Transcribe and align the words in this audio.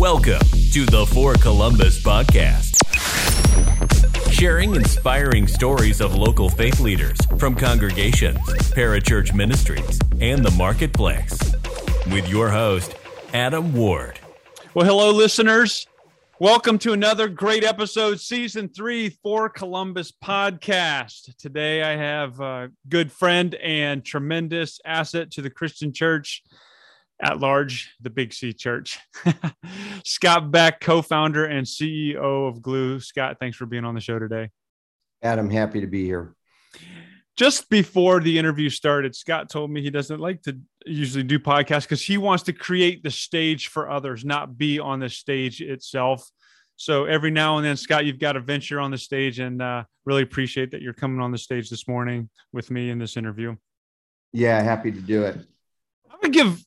Welcome 0.00 0.40
to 0.72 0.86
the 0.86 1.04
For 1.12 1.34
Columbus 1.34 2.02
podcast. 2.02 2.72
Sharing 4.32 4.74
inspiring 4.74 5.46
stories 5.46 6.00
of 6.00 6.14
local 6.14 6.48
faith 6.48 6.80
leaders 6.80 7.18
from 7.36 7.54
congregations, 7.54 8.38
parachurch 8.72 9.34
ministries, 9.34 9.98
and 10.22 10.42
the 10.42 10.52
marketplace. 10.52 11.38
With 12.10 12.26
your 12.30 12.48
host, 12.48 12.94
Adam 13.34 13.74
Ward. 13.74 14.18
Well, 14.72 14.86
hello, 14.86 15.10
listeners. 15.10 15.86
Welcome 16.38 16.78
to 16.78 16.94
another 16.94 17.28
great 17.28 17.62
episode, 17.62 18.20
season 18.20 18.70
three 18.70 19.10
for 19.10 19.50
Columbus 19.50 20.12
podcast. 20.12 21.36
Today, 21.36 21.82
I 21.82 21.94
have 21.98 22.40
a 22.40 22.70
good 22.88 23.12
friend 23.12 23.54
and 23.56 24.02
tremendous 24.02 24.80
asset 24.82 25.30
to 25.32 25.42
the 25.42 25.50
Christian 25.50 25.92
church 25.92 26.42
at 27.22 27.38
large, 27.38 27.90
the 28.00 28.10
Big 28.10 28.32
C 28.32 28.52
Church. 28.52 28.98
Scott 30.04 30.50
Beck, 30.50 30.80
co 30.80 31.02
founder 31.02 31.44
and 31.44 31.66
CEO 31.66 32.48
of 32.48 32.62
Glue. 32.62 33.00
Scott, 33.00 33.36
thanks 33.38 33.56
for 33.56 33.66
being 33.66 33.84
on 33.84 33.94
the 33.94 34.00
show 34.00 34.18
today. 34.18 34.50
Adam, 35.22 35.50
happy 35.50 35.80
to 35.80 35.86
be 35.86 36.04
here. 36.04 36.34
Just 37.36 37.70
before 37.70 38.20
the 38.20 38.38
interview 38.38 38.68
started, 38.68 39.14
Scott 39.14 39.48
told 39.48 39.70
me 39.70 39.80
he 39.82 39.90
doesn't 39.90 40.20
like 40.20 40.42
to 40.42 40.58
usually 40.84 41.24
do 41.24 41.38
podcasts 41.38 41.82
because 41.82 42.02
he 42.02 42.18
wants 42.18 42.42
to 42.44 42.52
create 42.52 43.02
the 43.02 43.10
stage 43.10 43.68
for 43.68 43.90
others, 43.90 44.24
not 44.24 44.58
be 44.58 44.78
on 44.78 45.00
the 45.00 45.08
stage 45.08 45.60
itself. 45.60 46.28
So 46.76 47.04
every 47.04 47.30
now 47.30 47.58
and 47.58 47.64
then, 47.64 47.76
Scott, 47.76 48.06
you've 48.06 48.18
got 48.18 48.32
to 48.32 48.40
venture 48.40 48.80
on 48.80 48.90
the 48.90 48.98
stage, 48.98 49.38
and 49.38 49.60
uh, 49.60 49.84
really 50.06 50.22
appreciate 50.22 50.70
that 50.70 50.80
you're 50.80 50.94
coming 50.94 51.20
on 51.20 51.30
the 51.30 51.38
stage 51.38 51.68
this 51.68 51.86
morning 51.86 52.30
with 52.52 52.70
me 52.70 52.90
in 52.90 52.98
this 52.98 53.16
interview. 53.16 53.54
Yeah, 54.32 54.60
happy 54.62 54.90
to 54.90 55.00
do 55.00 55.24
it. 55.24 55.36
I'm 56.10 56.18
gonna 56.20 56.32
give 56.32 56.64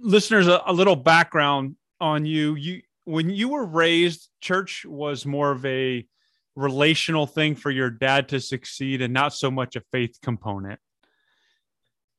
listeners 0.00 0.46
a, 0.46 0.62
a 0.66 0.72
little 0.72 0.96
background 0.96 1.76
on 2.00 2.24
you. 2.26 2.54
You 2.54 2.82
when 3.04 3.30
you 3.30 3.48
were 3.48 3.64
raised, 3.64 4.28
church 4.40 4.84
was 4.84 5.24
more 5.24 5.52
of 5.52 5.64
a 5.64 6.06
relational 6.56 7.26
thing 7.26 7.54
for 7.54 7.70
your 7.70 7.90
dad 7.90 8.28
to 8.30 8.40
succeed 8.40 9.02
and 9.02 9.12
not 9.12 9.32
so 9.32 9.50
much 9.50 9.76
a 9.76 9.82
faith 9.92 10.18
component. 10.22 10.80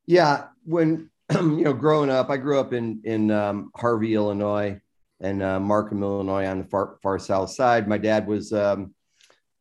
Yeah, 0.06 0.46
when 0.64 1.10
you 1.34 1.64
know, 1.64 1.74
growing 1.74 2.10
up, 2.10 2.30
I 2.30 2.38
grew 2.38 2.60
up 2.60 2.74
in 2.74 3.02
in 3.04 3.32
um, 3.32 3.72
Harvey, 3.76 4.16
Illinois, 4.16 4.80
and 5.20 5.44
uh, 5.44 5.60
Markham, 5.60 6.04
Illinois, 6.04 6.46
on 6.46 6.60
the 6.60 6.66
far 6.66 6.98
far 7.02 7.20
south 7.20 7.52
side. 7.52 7.88
My 7.88 7.98
dad 7.98 8.28
was, 8.28 8.54
um, 8.54 8.94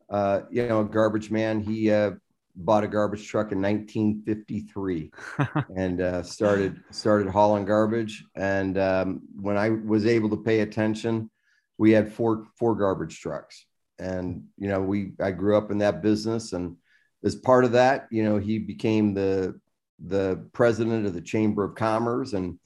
uh, 0.09 0.41
you 0.49 0.67
know, 0.67 0.81
a 0.81 0.85
garbage 0.85 1.29
man. 1.29 1.59
He 1.59 1.91
uh, 1.91 2.11
bought 2.57 2.83
a 2.83 2.87
garbage 2.87 3.27
truck 3.27 3.51
in 3.51 3.61
1953 3.61 5.11
and 5.75 6.01
uh, 6.01 6.23
started 6.23 6.81
started 6.91 7.27
hauling 7.29 7.65
garbage. 7.65 8.25
And 8.35 8.77
um, 8.77 9.21
when 9.39 9.57
I 9.57 9.69
was 9.69 10.05
able 10.05 10.29
to 10.31 10.37
pay 10.37 10.61
attention, 10.61 11.29
we 11.77 11.91
had 11.91 12.11
four 12.11 12.47
four 12.57 12.75
garbage 12.75 13.19
trucks. 13.19 13.65
And 13.99 14.43
you 14.57 14.67
know, 14.67 14.81
we 14.81 15.13
I 15.21 15.31
grew 15.31 15.57
up 15.57 15.71
in 15.71 15.77
that 15.79 16.01
business, 16.01 16.53
and 16.53 16.75
as 17.23 17.35
part 17.35 17.63
of 17.65 17.71
that, 17.73 18.07
you 18.11 18.23
know, 18.23 18.37
he 18.37 18.59
became 18.59 19.13
the 19.13 19.59
the 19.99 20.47
president 20.53 21.05
of 21.05 21.13
the 21.13 21.21
Chamber 21.21 21.63
of 21.63 21.75
Commerce, 21.75 22.33
and 22.33 22.59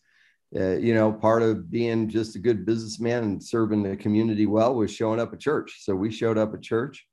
uh, 0.55 0.77
you 0.77 0.93
know, 0.93 1.11
part 1.11 1.41
of 1.41 1.69
being 1.69 2.09
just 2.09 2.35
a 2.35 2.39
good 2.39 2.65
businessman 2.65 3.23
and 3.23 3.43
serving 3.43 3.83
the 3.83 3.95
community 3.95 4.45
well 4.45 4.75
was 4.75 4.93
showing 4.93 5.19
up 5.19 5.33
at 5.33 5.39
church. 5.39 5.77
So 5.81 5.95
we 5.95 6.11
showed 6.11 6.37
up 6.37 6.53
at 6.53 6.61
church 6.61 7.07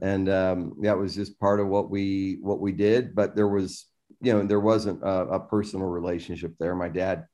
and 0.00 0.28
um, 0.28 0.74
that 0.82 0.98
was 0.98 1.14
just 1.14 1.40
part 1.40 1.60
of 1.60 1.68
what 1.68 1.90
we 1.90 2.38
what 2.40 2.60
we 2.60 2.72
did. 2.72 3.14
But 3.14 3.34
there 3.34 3.48
was, 3.48 3.86
you 4.20 4.32
know, 4.32 4.44
there 4.44 4.60
wasn't 4.60 5.02
a, 5.02 5.26
a 5.26 5.40
personal 5.40 5.86
relationship 5.86 6.54
there. 6.58 6.74
My 6.74 6.88
dad, 6.88 7.26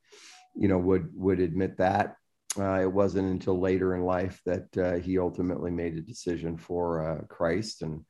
you 0.55 0.69
know, 0.69 0.79
would 0.79 1.09
would 1.15 1.41
admit 1.41 1.79
that. 1.79 2.17
Uh, 2.59 2.81
it 2.83 2.93
wasn't 2.93 3.31
until 3.31 3.59
later 3.59 3.95
in 3.95 4.03
life 4.03 4.41
that 4.45 4.77
uh, 4.77 4.99
he 4.99 5.19
ultimately 5.19 5.71
made 5.71 5.97
a 5.97 6.03
decision 6.03 6.57
for 6.59 7.05
uh, 7.05 7.23
Christ, 7.27 7.83
and 7.83 8.05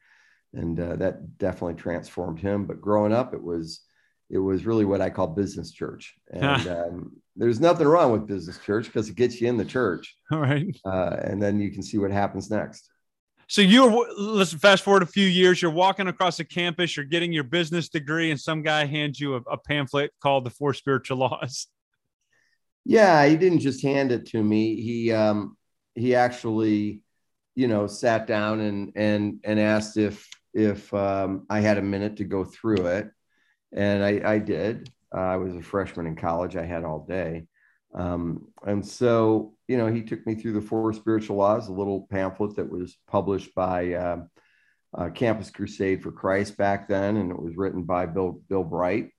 and 0.52 0.78
uh, 0.78 0.96
that 0.96 1.38
definitely 1.38 1.80
transformed 1.80 2.40
him. 2.40 2.66
But 2.66 2.80
growing 2.80 3.12
up, 3.12 3.34
it 3.34 3.42
was 3.42 3.80
it 4.28 4.38
was 4.38 4.66
really 4.66 4.84
what 4.84 5.00
I 5.00 5.10
call 5.10 5.28
business 5.28 5.70
church, 5.70 6.14
and 6.32 6.66
um, 6.68 7.12
there's 7.36 7.60
nothing 7.60 7.86
wrong 7.86 8.12
with 8.12 8.26
business 8.26 8.58
church 8.58 8.86
because 8.86 9.08
it 9.08 9.16
gets 9.16 9.40
you 9.40 9.48
in 9.48 9.56
the 9.56 9.64
church. 9.64 10.14
All 10.30 10.38
right, 10.40 10.76
uh, 10.84 11.16
and 11.22 11.40
then 11.40 11.58
you 11.60 11.70
can 11.70 11.82
see 11.82 11.98
what 11.98 12.10
happens 12.10 12.50
next. 12.50 12.90
So 13.48 13.60
you're 13.60 14.06
listen. 14.16 14.58
Fast 14.58 14.82
forward 14.82 15.02
a 15.02 15.06
few 15.06 15.26
years, 15.26 15.60
you're 15.60 15.70
walking 15.70 16.08
across 16.08 16.36
the 16.36 16.44
campus, 16.44 16.96
you're 16.96 17.04
getting 17.04 17.32
your 17.32 17.44
business 17.44 17.88
degree, 17.88 18.30
and 18.30 18.40
some 18.40 18.62
guy 18.62 18.86
hands 18.86 19.20
you 19.20 19.34
a, 19.34 19.40
a 19.50 19.58
pamphlet 19.58 20.12
called 20.22 20.44
"The 20.44 20.50
Four 20.50 20.74
Spiritual 20.74 21.18
Laws." 21.18 21.66
Yeah, 22.84 23.26
he 23.26 23.36
didn't 23.36 23.60
just 23.60 23.82
hand 23.82 24.10
it 24.10 24.26
to 24.26 24.42
me. 24.42 24.80
He 24.80 25.12
um, 25.12 25.56
he 25.94 26.14
actually, 26.14 27.02
you 27.54 27.68
know, 27.68 27.86
sat 27.86 28.26
down 28.26 28.60
and 28.60 28.92
and 28.96 29.40
and 29.44 29.60
asked 29.60 29.96
if 29.96 30.28
if 30.54 30.92
um, 30.94 31.46
I 31.48 31.60
had 31.60 31.78
a 31.78 31.82
minute 31.82 32.16
to 32.16 32.24
go 32.24 32.44
through 32.44 32.86
it, 32.86 33.10
and 33.72 34.04
I, 34.04 34.20
I 34.24 34.38
did. 34.38 34.90
Uh, 35.14 35.20
I 35.20 35.36
was 35.36 35.54
a 35.54 35.62
freshman 35.62 36.06
in 36.06 36.16
college. 36.16 36.56
I 36.56 36.64
had 36.64 36.84
all 36.84 37.04
day, 37.06 37.44
um, 37.94 38.48
and 38.66 38.86
so, 38.86 39.54
you 39.72 39.78
know, 39.78 39.86
he 39.86 40.02
took 40.02 40.26
me 40.26 40.34
through 40.34 40.52
the 40.52 40.60
four 40.60 40.92
spiritual 40.92 41.36
laws, 41.36 41.68
a 41.68 41.72
little 41.72 42.06
pamphlet 42.10 42.56
that 42.56 42.70
was 42.70 42.98
published 43.08 43.54
by 43.54 43.94
uh, 43.94 44.18
uh, 44.92 45.08
Campus 45.08 45.50
Crusade 45.50 46.02
for 46.02 46.12
Christ 46.12 46.58
back 46.58 46.88
then, 46.88 47.16
and 47.16 47.30
it 47.30 47.40
was 47.40 47.56
written 47.56 47.84
by 47.84 48.04
Bill 48.04 48.42
Bill 48.50 48.64
Bright 48.64 49.12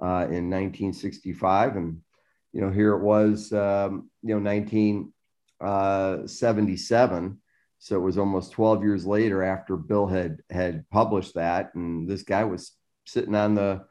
uh, 0.00 0.30
in 0.30 0.48
1965. 0.48 1.74
And 1.74 2.02
you 2.52 2.60
know, 2.60 2.70
here 2.70 2.92
it 2.92 3.02
was, 3.02 3.52
um, 3.52 4.08
you 4.22 4.38
know, 4.38 4.40
1977. 4.40 7.24
Uh, 7.24 7.30
so 7.80 7.96
it 7.96 8.00
was 8.00 8.18
almost 8.18 8.52
12 8.52 8.84
years 8.84 9.04
later 9.04 9.42
after 9.42 9.76
Bill 9.76 10.06
had 10.06 10.42
had 10.48 10.88
published 10.90 11.34
that, 11.34 11.74
and 11.74 12.08
this 12.08 12.22
guy 12.22 12.44
was 12.44 12.70
sitting 13.04 13.34
on 13.34 13.56
the 13.56 13.84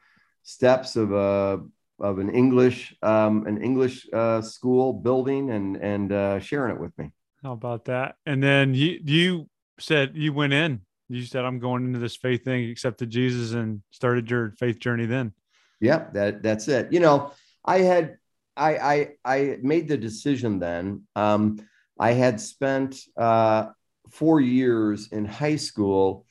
steps 0.44 0.96
of 0.96 1.12
a 1.12 1.66
of 2.00 2.20
an 2.20 2.30
English 2.30 2.96
um, 3.02 3.46
an 3.48 3.62
English 3.62 4.08
uh, 4.14 4.42
school 4.42 4.94
building 4.94 5.52
and 5.52 5.78
and 5.78 6.12
uh, 6.12 6.40
sharing 6.40 6.76
it 6.76 6.82
with 6.82 6.98
me. 6.98 7.12
How 7.44 7.54
about 7.54 7.86
that? 7.86 8.16
And 8.26 8.42
then 8.42 8.74
you 8.74 9.00
you 9.04 9.50
said 9.80 10.12
you 10.16 10.34
went 10.34 10.54
in. 10.54 10.82
You 11.10 11.24
said 11.24 11.46
I'm 11.46 11.60
going 11.60 11.86
into 11.86 12.00
this 12.00 12.16
faith 12.16 12.44
thing, 12.44 12.70
accepted 12.70 13.10
Jesus, 13.10 13.54
and 13.54 13.82
started 13.92 14.30
your 14.30 14.52
faith 14.60 14.80
journey. 14.80 15.06
Then, 15.06 15.34
yeah, 15.80 16.06
that 16.14 16.44
that's 16.44 16.68
it. 16.68 16.92
You 16.92 17.00
know, 17.00 17.32
I 17.64 17.80
had 17.80 18.18
I 18.56 18.78
I 18.78 19.10
I 19.24 19.58
made 19.62 19.88
the 19.88 19.98
decision 19.98 20.60
then. 20.60 21.04
Um, 21.16 21.66
I 22.00 22.12
had 22.12 22.40
spent 22.42 23.00
uh, 23.16 23.68
four 24.10 24.42
years 24.42 25.10
in 25.12 25.26
high 25.26 25.56
school 25.56 26.26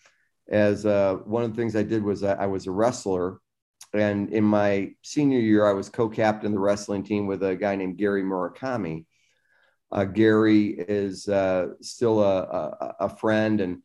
as 0.49 0.87
uh, 0.87 1.15
one 1.25 1.43
of 1.43 1.51
the 1.51 1.57
things 1.57 1.75
I 1.75 1.83
did 1.83 2.03
was 2.03 2.23
I, 2.23 2.35
I 2.35 2.47
was 2.47 2.67
a 2.67 2.71
wrestler 2.71 3.39
and 3.97 4.33
in 4.33 4.45
my 4.45 4.93
senior 5.03 5.39
year, 5.39 5.67
I 5.67 5.73
was 5.73 5.89
co-captain 5.89 6.53
the 6.53 6.59
wrestling 6.59 7.03
team 7.03 7.27
with 7.27 7.43
a 7.43 7.57
guy 7.57 7.77
named 7.77 7.99
Gary 7.99 8.23
Murakami. 8.23 9.05
Uh, 9.93 10.05
Gary 10.05 10.75
is 10.79 11.29
uh, 11.29 11.69
still 11.81 12.23
a, 12.23 12.43
a, 12.43 12.95
a, 13.01 13.09
friend, 13.09 13.61
and 13.61 13.83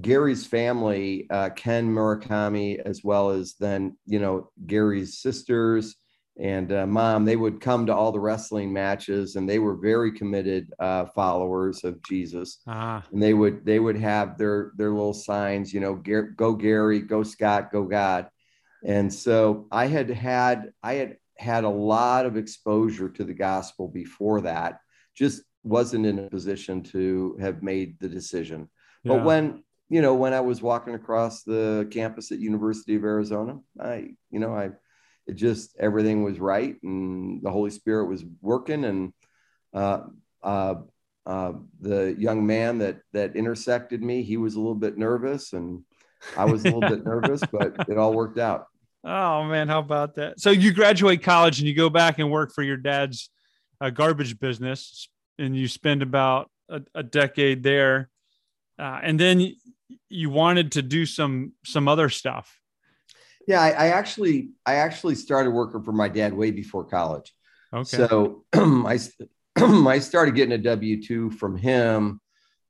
Gary's 0.00 0.46
family, 0.46 1.26
uh, 1.30 1.50
Ken 1.50 1.92
Murakami, 1.92 2.78
as 2.78 3.02
well 3.02 3.30
as 3.30 3.54
then 3.58 3.96
you 4.06 4.18
know 4.18 4.50
Gary's 4.66 5.18
sisters 5.18 5.96
and 6.36 6.72
uh, 6.72 6.86
mom, 6.86 7.24
they 7.24 7.36
would 7.36 7.60
come 7.60 7.86
to 7.86 7.94
all 7.94 8.10
the 8.10 8.18
wrestling 8.18 8.72
matches, 8.72 9.36
and 9.36 9.48
they 9.48 9.60
were 9.60 9.76
very 9.76 10.10
committed 10.10 10.72
uh, 10.80 11.06
followers 11.06 11.84
of 11.84 12.02
Jesus. 12.02 12.58
Ah. 12.66 13.04
And 13.12 13.22
they 13.22 13.34
would 13.34 13.64
they 13.64 13.78
would 13.78 13.96
have 13.96 14.36
their 14.36 14.72
their 14.76 14.90
little 14.90 15.14
signs, 15.14 15.72
you 15.72 15.78
know, 15.80 15.94
go 15.94 16.54
Gary, 16.54 17.00
go 17.00 17.22
Scott, 17.22 17.70
go 17.70 17.84
God 17.84 18.28
and 18.84 19.12
so 19.12 19.66
I 19.72 19.86
had 19.86 20.10
had 20.10 20.72
I 20.82 20.94
had 20.94 21.16
had 21.36 21.64
a 21.64 21.68
lot 21.68 22.26
of 22.26 22.36
exposure 22.36 23.08
to 23.08 23.24
the 23.24 23.34
gospel 23.34 23.88
before 23.88 24.42
that. 24.42 24.80
Just 25.14 25.42
wasn't 25.62 26.06
in 26.06 26.18
a 26.18 26.28
position 26.28 26.82
to 26.82 27.36
have 27.40 27.62
made 27.62 27.98
the 27.98 28.08
decision. 28.08 28.68
Yeah. 29.02 29.14
But 29.14 29.24
when 29.24 29.64
you 29.88 30.02
know 30.02 30.14
when 30.14 30.34
I 30.34 30.40
was 30.40 30.62
walking 30.62 30.94
across 30.94 31.42
the 31.42 31.88
campus 31.90 32.30
at 32.30 32.38
University 32.38 32.94
of 32.94 33.04
Arizona, 33.04 33.58
I 33.80 34.10
you 34.30 34.38
know 34.38 34.54
I 34.54 34.70
it 35.26 35.36
just 35.36 35.74
everything 35.78 36.22
was 36.22 36.38
right 36.38 36.76
and 36.82 37.42
the 37.42 37.50
Holy 37.50 37.70
Spirit 37.70 38.06
was 38.06 38.24
working 38.42 38.84
and 38.84 39.12
uh, 39.72 40.00
uh, 40.42 40.74
uh, 41.26 41.52
the 41.80 42.14
young 42.18 42.46
man 42.46 42.78
that 42.78 42.98
that 43.12 43.34
intersected 43.34 44.02
me, 44.02 44.22
he 44.22 44.36
was 44.36 44.54
a 44.54 44.60
little 44.60 44.74
bit 44.74 44.98
nervous 44.98 45.54
and 45.54 45.82
I 46.36 46.44
was 46.44 46.64
a 46.64 46.70
little 46.70 46.80
bit 46.80 47.04
nervous, 47.06 47.42
but 47.50 47.88
it 47.88 47.98
all 47.98 48.12
worked 48.12 48.38
out. 48.38 48.66
Oh 49.04 49.44
man, 49.44 49.68
how 49.68 49.80
about 49.80 50.14
that? 50.14 50.40
So 50.40 50.50
you 50.50 50.72
graduate 50.72 51.22
college 51.22 51.58
and 51.58 51.68
you 51.68 51.74
go 51.74 51.90
back 51.90 52.18
and 52.18 52.30
work 52.30 52.52
for 52.52 52.62
your 52.62 52.78
dad's 52.78 53.28
uh, 53.80 53.90
garbage 53.90 54.38
business, 54.38 55.08
and 55.38 55.56
you 55.56 55.68
spend 55.68 56.02
about 56.02 56.50
a, 56.70 56.80
a 56.94 57.02
decade 57.02 57.62
there, 57.62 58.08
uh, 58.78 59.00
and 59.02 59.20
then 59.20 59.54
you 60.08 60.30
wanted 60.30 60.72
to 60.72 60.82
do 60.82 61.04
some 61.04 61.52
some 61.64 61.86
other 61.86 62.08
stuff. 62.08 62.58
Yeah, 63.46 63.60
I, 63.60 63.70
I, 63.70 63.86
actually 63.88 64.50
I 64.64 64.76
actually 64.76 65.16
started 65.16 65.50
working 65.50 65.82
for 65.82 65.92
my 65.92 66.08
dad 66.08 66.32
way 66.32 66.50
before 66.50 66.84
college. 66.84 67.34
Okay. 67.74 67.96
So 67.96 68.44
I 68.54 68.98
I 69.56 69.98
started 69.98 70.34
getting 70.34 70.52
a 70.52 70.58
W 70.58 71.02
2 71.02 71.30
from 71.32 71.56
him 71.56 72.20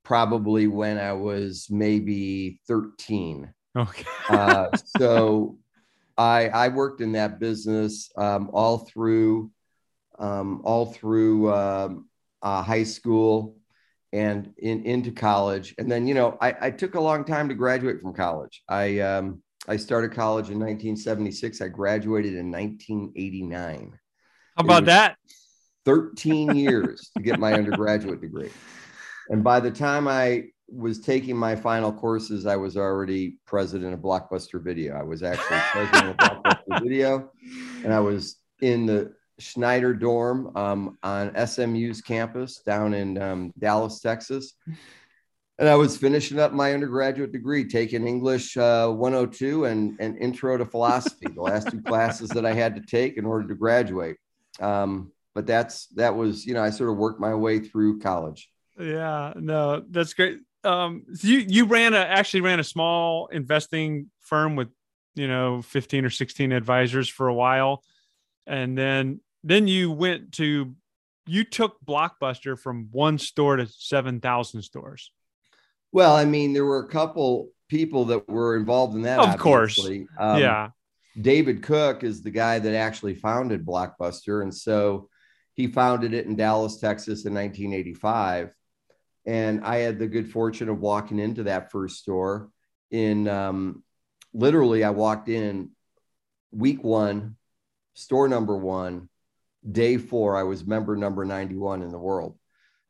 probably 0.05 0.67
when 0.67 0.99
I 0.99 1.13
was 1.13 1.69
maybe 1.71 2.61
13. 2.67 3.53
Okay. 3.77 4.05
uh, 4.29 4.69
so 4.99 5.59
I, 6.17 6.49
I 6.49 6.69
worked 6.69 7.01
in 7.01 7.13
that 7.13 7.41
business 7.41 8.11
um, 8.17 8.51
all 8.53 8.79
through 8.79 9.51
um, 10.19 10.61
all 10.65 10.87
through 10.87 11.53
um, 11.53 12.09
uh, 12.43 12.63
high 12.63 12.85
school 12.85 13.57
and 14.13 14.53
in, 14.59 14.85
into 14.85 15.11
college. 15.11 15.75
And 15.79 15.91
then, 15.91 16.07
you 16.07 16.15
know, 16.15 16.39
I, 16.41 16.55
I, 16.61 16.71
took 16.71 16.95
a 16.95 17.01
long 17.01 17.25
time 17.25 17.49
to 17.49 17.55
graduate 17.55 18.01
from 18.01 18.15
college. 18.15 18.63
I, 18.69 19.01
um, 19.01 19.43
I 19.67 19.77
started 19.77 20.13
college 20.13 20.51
in 20.51 20.61
1976. 20.61 21.61
I 21.61 21.67
graduated 21.69 22.35
in 22.35 22.51
1989. 22.51 23.99
How 24.57 24.65
about 24.65 24.85
that? 24.85 25.17
13 25.85 26.55
years 26.55 27.11
to 27.17 27.23
get 27.23 27.41
my 27.41 27.55
undergraduate 27.55 28.21
degree. 28.21 28.51
And 29.31 29.43
by 29.43 29.59
the 29.59 29.71
time 29.71 30.07
I 30.07 30.49
was 30.69 30.99
taking 31.01 31.37
my 31.37 31.55
final 31.55 31.93
courses, 31.93 32.47
I 32.47 32.57
was 32.57 32.77
already 32.77 33.39
president 33.47 33.95
of 33.95 34.01
Blockbuster 34.01 34.63
Video. 34.63 34.95
I 34.95 35.03
was 35.03 35.23
actually 35.23 35.59
president 35.73 36.11
of 36.11 36.17
Blockbuster 36.17 36.83
Video, 36.83 37.31
and 37.85 37.93
I 37.93 38.01
was 38.01 38.37
in 38.61 38.87
the 38.87 39.13
Schneider 39.39 39.95
dorm 39.95 40.57
um, 40.57 40.99
on 41.03 41.35
SMU's 41.47 42.01
campus 42.01 42.61
down 42.65 42.95
in 42.95 43.21
um, 43.21 43.53
Dallas, 43.59 44.01
Texas. 44.01 44.55
And 45.59 45.69
I 45.69 45.77
was 45.77 45.97
finishing 45.97 46.41
up 46.41 46.53
my 46.53 46.73
undergraduate 46.73 47.31
degree, 47.31 47.65
taking 47.65 48.07
English 48.07 48.57
uh, 48.57 48.89
102 48.89 49.67
and, 49.67 49.97
and 50.01 50.19
Intro 50.19 50.57
to 50.57 50.67
Philosophy, 50.67 51.27
the 51.33 51.43
last 51.43 51.71
two 51.71 51.81
classes 51.83 52.29
that 52.31 52.45
I 52.45 52.53
had 52.53 52.75
to 52.75 52.81
take 52.81 53.17
in 53.17 53.25
order 53.25 53.47
to 53.49 53.55
graduate. 53.55 54.17
Um, 54.61 55.13
but 55.35 55.47
that's 55.47 55.87
that 55.89 56.15
was, 56.15 56.47
you 56.47 56.55
know, 56.55 56.63
I 56.63 56.71
sort 56.71 56.91
of 56.91 56.97
worked 56.97 57.21
my 57.21 57.35
way 57.35 57.61
through 57.61 58.01
college. 58.01 58.51
Yeah, 58.79 59.33
no, 59.37 59.85
that's 59.89 60.15
great. 60.15 60.41
Um, 60.65 61.05
so 61.15 61.29
you 61.29 61.39
you 61.39 61.65
ran 61.67 61.95
a 61.95 61.99
actually 61.99 62.41
ran 62.41 62.61
a 62.61 62.65
small 62.65 63.27
investing 63.29 64.11
firm 64.21 64.57
with 64.57 64.69
you 65.15 65.29
know 65.29 65.63
15 65.63 66.05
or 66.05 66.11
16 66.11 66.53
advisors 66.53 67.09
for 67.09 67.29
a 67.29 67.35
while. 67.35 67.83
And 68.47 68.77
then 68.77 69.21
then 69.43 69.69
you 69.69 69.91
went 69.91 70.33
to 70.33 70.75
you 71.27 71.45
took 71.45 71.77
blockbuster 71.85 72.59
from 72.59 72.89
one 72.93 73.19
store 73.19 73.57
to 73.57 73.67
7000 73.67 74.63
stores. 74.63 75.11
Well 75.93 76.15
i 76.15 76.25
mean 76.25 76.53
there 76.53 76.65
were 76.65 76.85
a 76.85 76.89
couple 76.89 77.51
people 77.69 78.05
that 78.07 78.29
were 78.29 78.57
involved 78.57 78.95
in 78.95 79.03
that 79.03 79.21
of 79.21 79.39
course. 79.39 79.79
um, 80.19 80.41
yeah. 80.41 80.71
David 81.21 81.63
cook 81.63 82.03
is 82.03 82.23
the 82.23 82.31
guy 82.31 82.59
that 82.59 82.75
actually 82.75 83.15
founded 83.15 83.65
blockbuster. 83.65 84.43
And 84.43 84.53
so 84.53 85.09
he 85.55 85.69
founded 85.69 86.13
it 86.13 86.27
in 86.27 86.35
dallas 86.35 86.79
texas 86.79 87.25
in 87.25 87.35
1985 87.35 88.53
and 89.27 89.65
i 89.65 89.77
had 89.77 89.99
the 89.99 90.07
good 90.07 90.31
fortune 90.31 90.69
of 90.69 90.81
walking 90.81 91.19
into 91.19 91.45
that 91.45 91.71
first 91.71 91.99
store 91.99 92.51
in 92.91 93.29
um, 93.29 93.83
literally 94.33 94.85
i 94.85 94.91
walked 94.91 95.29
in 95.29 95.71
week 96.53 96.83
one 96.85 97.37
store 97.95 98.29
number 98.29 98.57
one, 98.57 99.09
day 99.69 99.97
four, 99.97 100.37
I 100.37 100.43
was 100.43 100.67
member 100.67 100.97
number 100.97 101.25
91 101.25 101.83
in 101.83 101.91
the 101.91 101.99
world. 101.99 102.39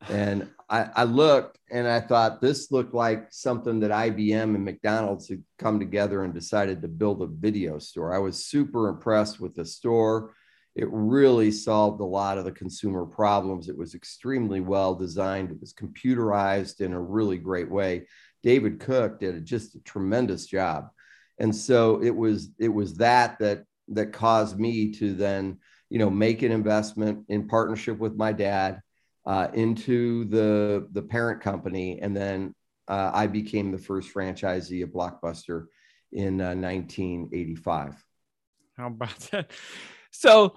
And 0.09 0.49
I, 0.69 0.89
I, 0.95 1.03
looked 1.05 1.57
and 1.71 1.87
I 1.87 2.01
thought 2.01 2.41
this 2.41 2.71
looked 2.71 2.93
like 2.93 3.27
something 3.31 3.79
that 3.79 3.91
IBM 3.91 4.55
and 4.55 4.65
McDonald's 4.65 5.29
had 5.29 5.41
come 5.57 5.79
together 5.79 6.23
and 6.23 6.33
decided 6.33 6.81
to 6.81 6.87
build 6.87 7.21
a 7.21 7.27
video 7.27 7.79
store. 7.79 8.13
I 8.13 8.19
was 8.19 8.45
super 8.45 8.89
impressed 8.89 9.39
with 9.39 9.55
the 9.55 9.65
store. 9.65 10.33
It 10.75 10.87
really 10.91 11.51
solved 11.51 12.01
a 12.01 12.05
lot 12.05 12.37
of 12.37 12.45
the 12.45 12.51
consumer 12.51 13.05
problems. 13.05 13.69
It 13.69 13.77
was 13.77 13.95
extremely 13.95 14.59
well 14.59 14.93
designed. 14.93 15.51
It 15.51 15.61
was 15.61 15.73
computerized 15.73 16.81
in 16.81 16.93
a 16.93 17.01
really 17.01 17.37
great 17.37 17.71
way. 17.71 18.07
David 18.43 18.79
Cook 18.79 19.19
did 19.19 19.43
just 19.45 19.75
a 19.75 19.79
tremendous 19.79 20.45
job. 20.45 20.89
And 21.39 21.55
so 21.55 22.01
it 22.01 22.15
was 22.15 22.49
it 22.59 22.69
was 22.69 22.95
that 22.97 23.39
that 23.39 23.63
that 23.89 24.13
caused 24.13 24.59
me 24.59 24.91
to 24.93 25.13
then 25.13 25.59
you 25.89 25.99
know 25.99 26.09
make 26.09 26.41
an 26.41 26.51
investment 26.51 27.25
in 27.29 27.47
partnership 27.47 27.97
with 27.97 28.15
my 28.15 28.31
dad 28.31 28.81
uh, 29.25 29.47
into 29.53 30.25
the 30.25 30.87
the 30.91 31.01
parent 31.01 31.41
company 31.41 31.99
and 32.01 32.15
then 32.15 32.53
uh, 32.87 33.11
i 33.13 33.27
became 33.27 33.71
the 33.71 33.77
first 33.77 34.13
franchisee 34.13 34.83
of 34.83 34.89
blockbuster 34.89 35.65
in 36.11 36.41
uh, 36.41 36.55
1985 36.55 38.03
how 38.77 38.87
about 38.87 39.17
that 39.31 39.51
so 40.19 40.53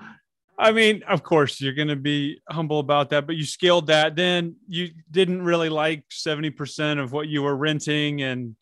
i 0.58 0.72
mean 0.72 1.02
of 1.08 1.22
course 1.22 1.60
you're 1.60 1.74
going 1.74 1.88
to 1.88 1.96
be 1.96 2.40
humble 2.48 2.78
about 2.78 3.10
that 3.10 3.26
but 3.26 3.36
you 3.36 3.44
scaled 3.44 3.86
that 3.86 4.16
then 4.16 4.56
you 4.66 4.90
didn't 5.10 5.42
really 5.42 5.68
like 5.68 6.04
70% 6.10 7.02
of 7.02 7.12
what 7.12 7.28
you 7.28 7.42
were 7.42 7.56
renting 7.56 8.22
and 8.22 8.56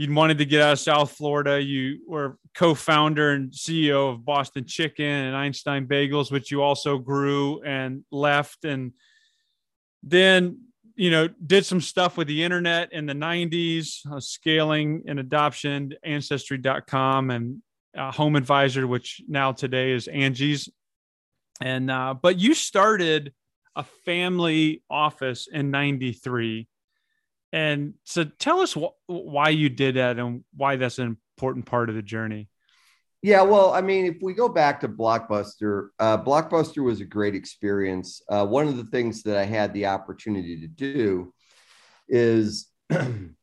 you 0.00 0.14
wanted 0.14 0.38
to 0.38 0.46
get 0.46 0.62
out 0.62 0.72
of 0.72 0.78
South 0.78 1.12
Florida. 1.12 1.60
You 1.60 1.98
were 2.08 2.38
co-founder 2.54 3.32
and 3.32 3.52
CEO 3.52 4.10
of 4.10 4.24
Boston 4.24 4.64
Chicken 4.64 5.04
and 5.04 5.36
Einstein 5.36 5.86
Bagels, 5.86 6.32
which 6.32 6.50
you 6.50 6.62
also 6.62 6.96
grew 6.96 7.60
and 7.60 8.02
left. 8.10 8.64
And 8.64 8.92
then, 10.02 10.60
you 10.94 11.10
know, 11.10 11.28
did 11.28 11.66
some 11.66 11.82
stuff 11.82 12.16
with 12.16 12.28
the 12.28 12.42
internet 12.42 12.94
in 12.94 13.04
the 13.04 13.12
90s, 13.12 14.10
uh, 14.10 14.20
scaling 14.20 15.02
and 15.06 15.20
adoption, 15.20 15.92
ancestry.com 16.02 17.30
and 17.30 17.60
uh, 17.96 18.12
Home 18.12 18.36
Advisor, 18.36 18.86
which 18.86 19.22
now 19.28 19.52
today 19.52 19.92
is 19.92 20.08
Angie's. 20.08 20.68
And, 21.60 21.90
uh, 21.90 22.14
but 22.14 22.38
you 22.38 22.54
started 22.54 23.32
a 23.76 23.84
family 24.04 24.82
office 24.90 25.48
in 25.50 25.70
93 25.70 26.68
and 27.52 27.94
so 28.04 28.24
tell 28.24 28.60
us 28.60 28.74
wh- 28.74 28.94
why 29.06 29.48
you 29.48 29.68
did 29.68 29.96
that 29.96 30.18
and 30.18 30.44
why 30.54 30.76
that's 30.76 30.98
an 30.98 31.16
important 31.36 31.66
part 31.66 31.88
of 31.88 31.94
the 31.94 32.02
journey. 32.02 32.48
Yeah, 33.22 33.42
well, 33.42 33.72
I 33.72 33.82
mean, 33.82 34.06
if 34.06 34.16
we 34.22 34.32
go 34.32 34.48
back 34.48 34.80
to 34.80 34.88
Blockbuster, 34.88 35.88
uh, 35.98 36.16
Blockbuster 36.22 36.82
was 36.82 37.00
a 37.00 37.04
great 37.04 37.34
experience. 37.34 38.22
Uh, 38.28 38.46
one 38.46 38.66
of 38.66 38.78
the 38.78 38.84
things 38.84 39.22
that 39.24 39.36
I 39.36 39.44
had 39.44 39.74
the 39.74 39.86
opportunity 39.86 40.60
to 40.60 40.66
do 40.66 41.34
is, 42.08 42.68
you 42.90 43.34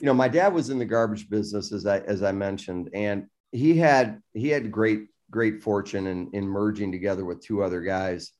know, 0.00 0.14
my 0.14 0.28
dad 0.28 0.54
was 0.54 0.70
in 0.70 0.78
the 0.78 0.84
garbage 0.84 1.28
business, 1.28 1.72
as 1.72 1.84
I 1.84 1.98
as 2.00 2.22
I 2.22 2.30
mentioned, 2.30 2.90
and 2.94 3.26
he 3.54 3.78
had 3.78 4.20
he 4.34 4.48
had 4.48 4.72
great 4.72 5.06
great 5.30 5.62
fortune 5.62 6.06
in 6.08 6.30
in 6.32 6.46
merging 6.46 6.90
together 6.90 7.24
with 7.24 7.40
two 7.40 7.62
other 7.62 7.80
guys, 7.80 8.32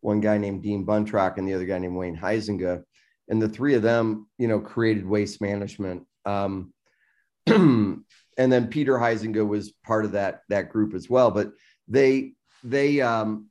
one 0.00 0.20
guy 0.20 0.38
named 0.38 0.62
Dean 0.62 0.86
Buntrock 0.86 1.36
and 1.36 1.46
the 1.46 1.54
other 1.54 1.66
guy 1.66 1.78
named 1.78 1.96
Wayne 1.96 2.16
Huizenga 2.16 2.82
and 3.28 3.42
the 3.42 3.48
three 3.48 3.74
of 3.74 3.82
them, 3.82 4.28
you 4.38 4.48
know, 4.48 4.60
created 4.60 5.06
waste 5.06 5.40
management. 5.40 6.04
Um, 6.24 6.72
and 7.46 8.04
then 8.36 8.68
Peter 8.68 8.94
Huizenga 8.94 9.46
was 9.46 9.72
part 9.84 10.04
of 10.04 10.12
that 10.12 10.42
that 10.48 10.70
group 10.70 10.94
as 10.94 11.10
well. 11.10 11.32
But 11.32 11.52
they 11.88 12.34
they 12.62 13.00
um, 13.00 13.48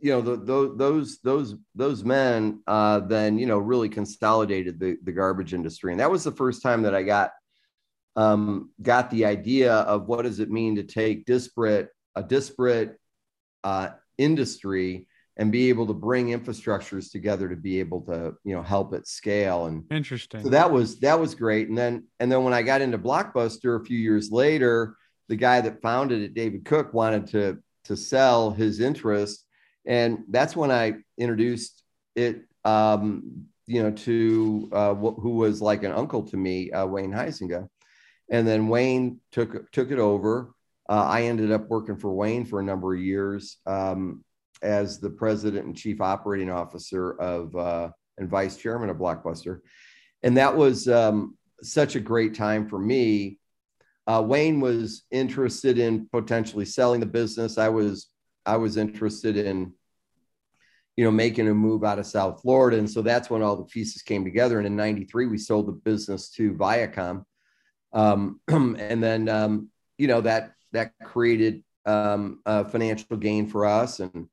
you 0.00 0.10
know 0.10 0.20
the, 0.20 0.36
the, 0.36 0.74
those 0.76 1.20
those 1.22 1.54
those 1.76 2.02
men 2.02 2.60
uh, 2.66 3.00
then 3.00 3.38
you 3.38 3.46
know 3.46 3.58
really 3.58 3.88
consolidated 3.88 4.80
the 4.80 4.96
the 5.04 5.12
garbage 5.12 5.54
industry, 5.54 5.92
and 5.92 6.00
that 6.00 6.10
was 6.10 6.24
the 6.24 6.32
first 6.32 6.60
time 6.60 6.82
that 6.82 6.94
I 6.94 7.04
got 7.04 7.30
um, 8.16 8.70
got 8.82 9.10
the 9.10 9.26
idea 9.26 9.72
of 9.72 10.06
what 10.06 10.22
does 10.22 10.40
it 10.40 10.50
mean 10.50 10.76
to 10.76 10.82
take 10.82 11.26
disparate 11.26 11.90
a 12.14 12.22
disparate 12.22 12.98
uh, 13.62 13.90
industry 14.16 15.06
and 15.36 15.52
be 15.52 15.68
able 15.68 15.86
to 15.86 15.92
bring 15.92 16.28
infrastructures 16.28 17.10
together 17.12 17.48
to 17.48 17.56
be 17.56 17.78
able 17.78 18.00
to 18.00 18.34
you 18.42 18.54
know 18.54 18.62
help 18.62 18.94
it 18.94 19.06
scale. 19.06 19.66
And 19.66 19.84
interesting. 19.90 20.42
so 20.42 20.48
that 20.48 20.70
was 20.72 20.98
that 21.00 21.20
was 21.20 21.34
great. 21.34 21.68
And 21.68 21.76
then 21.76 22.06
and 22.18 22.32
then 22.32 22.42
when 22.42 22.54
i 22.54 22.62
got 22.62 22.80
into 22.80 22.98
blockbuster 22.98 23.80
a 23.80 23.84
few 23.84 23.98
years 23.98 24.30
later 24.30 24.96
the 25.28 25.36
guy 25.36 25.60
that 25.60 25.82
founded 25.82 26.22
it 26.22 26.34
david 26.34 26.64
cook 26.64 26.94
wanted 26.94 27.26
to 27.28 27.58
to 27.84 27.96
sell 27.96 28.50
his 28.50 28.80
interest. 28.80 29.44
And 29.84 30.24
that's 30.30 30.56
when 30.56 30.70
i 30.70 30.94
introduced 31.18 31.82
it 32.14 32.42
um 32.64 33.46
you 33.66 33.82
know 33.82 33.90
to 33.90 34.68
uh 34.72 34.94
wh- 34.94 35.20
who 35.20 35.30
was 35.30 35.60
like 35.60 35.82
an 35.82 35.92
uncle 35.92 36.22
to 36.22 36.36
me 36.36 36.70
uh, 36.70 36.86
wayne 36.86 37.12
Huizenga. 37.12 37.68
And 38.30 38.46
then 38.46 38.68
wayne 38.68 39.20
took 39.32 39.70
took 39.72 39.90
it 39.90 39.98
over 39.98 40.50
uh, 40.88 41.04
I 41.04 41.22
ended 41.22 41.50
up 41.50 41.68
working 41.68 41.96
for 41.96 42.14
Wayne 42.14 42.44
for 42.44 42.60
a 42.60 42.62
number 42.62 42.94
of 42.94 43.00
years. 43.00 43.56
Um, 43.66 44.24
as 44.62 44.98
the 44.98 45.10
president 45.10 45.66
and 45.66 45.76
chief 45.76 46.00
operating 46.00 46.50
officer 46.50 47.12
of 47.20 47.54
uh, 47.56 47.90
and 48.18 48.28
vice 48.28 48.56
chairman 48.56 48.88
of 48.88 48.96
Blockbuster, 48.96 49.60
and 50.22 50.36
that 50.36 50.56
was 50.56 50.88
um, 50.88 51.36
such 51.62 51.94
a 51.94 52.00
great 52.00 52.34
time 52.34 52.68
for 52.68 52.78
me. 52.78 53.38
Uh, 54.06 54.22
Wayne 54.24 54.60
was 54.60 55.02
interested 55.10 55.78
in 55.78 56.08
potentially 56.10 56.64
selling 56.64 57.00
the 57.00 57.06
business. 57.06 57.58
I 57.58 57.68
was 57.68 58.08
I 58.44 58.56
was 58.56 58.76
interested 58.76 59.36
in 59.36 59.72
you 60.96 61.04
know 61.04 61.10
making 61.10 61.48
a 61.48 61.54
move 61.54 61.84
out 61.84 61.98
of 61.98 62.06
South 62.06 62.40
Florida, 62.40 62.78
and 62.78 62.90
so 62.90 63.02
that's 63.02 63.28
when 63.28 63.42
all 63.42 63.56
the 63.56 63.64
pieces 63.64 64.02
came 64.02 64.24
together. 64.24 64.58
And 64.58 64.66
in 64.66 64.76
'93, 64.76 65.26
we 65.26 65.38
sold 65.38 65.66
the 65.66 65.72
business 65.72 66.30
to 66.30 66.54
Viacom, 66.54 67.24
um, 67.96 68.40
and 68.48 69.02
then 69.02 69.28
um, 69.28 69.68
you 69.98 70.06
know 70.06 70.20
that 70.20 70.52
that 70.72 70.92
created 71.02 71.64
um, 71.86 72.40
a 72.46 72.64
financial 72.64 73.16
gain 73.16 73.46
for 73.48 73.64
us 73.66 74.00
and 74.00 74.28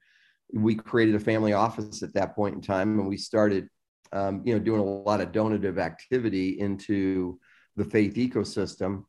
we 0.54 0.76
created 0.76 1.16
a 1.16 1.20
family 1.20 1.54
office 1.54 2.04
at 2.04 2.14
that 2.14 2.36
point 2.36 2.56
in 2.56 2.62
time, 2.62 3.00
and 3.00 3.08
we 3.08 3.18
started, 3.18 3.68
um, 4.12 4.42
you 4.46 4.54
know, 4.54 4.60
doing 4.60 4.80
a 4.80 4.84
lot 4.84 5.20
of 5.20 5.32
donative 5.32 5.80
activity 5.80 6.60
into 6.60 7.40
the 7.76 7.84
faith 7.84 8.14
ecosystem. 8.16 9.04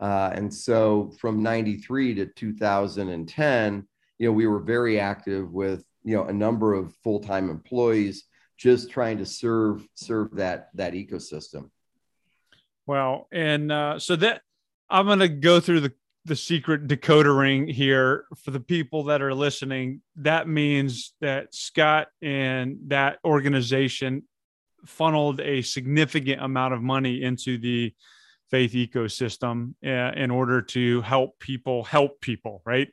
Uh, 0.00 0.30
and 0.34 0.52
so 0.52 1.12
from 1.18 1.42
93 1.42 2.14
to 2.14 2.26
2010, 2.26 3.88
you 4.18 4.28
know, 4.28 4.32
we 4.32 4.46
were 4.46 4.60
very 4.60 4.98
active 4.98 5.52
with, 5.52 5.84
you 6.02 6.16
know, 6.16 6.24
a 6.24 6.32
number 6.32 6.74
of 6.74 6.94
full-time 7.04 7.48
employees 7.48 8.24
just 8.56 8.90
trying 8.90 9.18
to 9.18 9.26
serve 9.26 9.86
serve 9.94 10.34
that 10.34 10.68
that 10.74 10.92
ecosystem. 10.92 11.70
Well, 12.88 13.28
and 13.30 13.70
uh, 13.70 13.98
so 13.98 14.16
that 14.16 14.40
I'm 14.88 15.04
going 15.04 15.18
to 15.18 15.28
go 15.28 15.60
through 15.60 15.80
the 15.80 15.92
the 16.24 16.34
secret 16.34 16.88
decoder 16.88 17.38
ring 17.38 17.68
here 17.68 18.24
for 18.36 18.50
the 18.50 18.60
people 18.60 19.04
that 19.04 19.20
are 19.20 19.34
listening. 19.34 20.00
That 20.16 20.48
means 20.48 21.12
that 21.20 21.54
Scott 21.54 22.08
and 22.22 22.78
that 22.88 23.18
organization 23.24 24.24
funneled 24.86 25.40
a 25.40 25.60
significant 25.60 26.42
amount 26.42 26.74
of 26.74 26.82
money 26.82 27.22
into 27.22 27.58
the 27.58 27.94
faith 28.50 28.72
ecosystem 28.72 29.74
uh, 29.84 30.12
in 30.16 30.30
order 30.30 30.62
to 30.62 31.02
help 31.02 31.38
people 31.40 31.84
help 31.84 32.20
people, 32.22 32.62
right? 32.64 32.88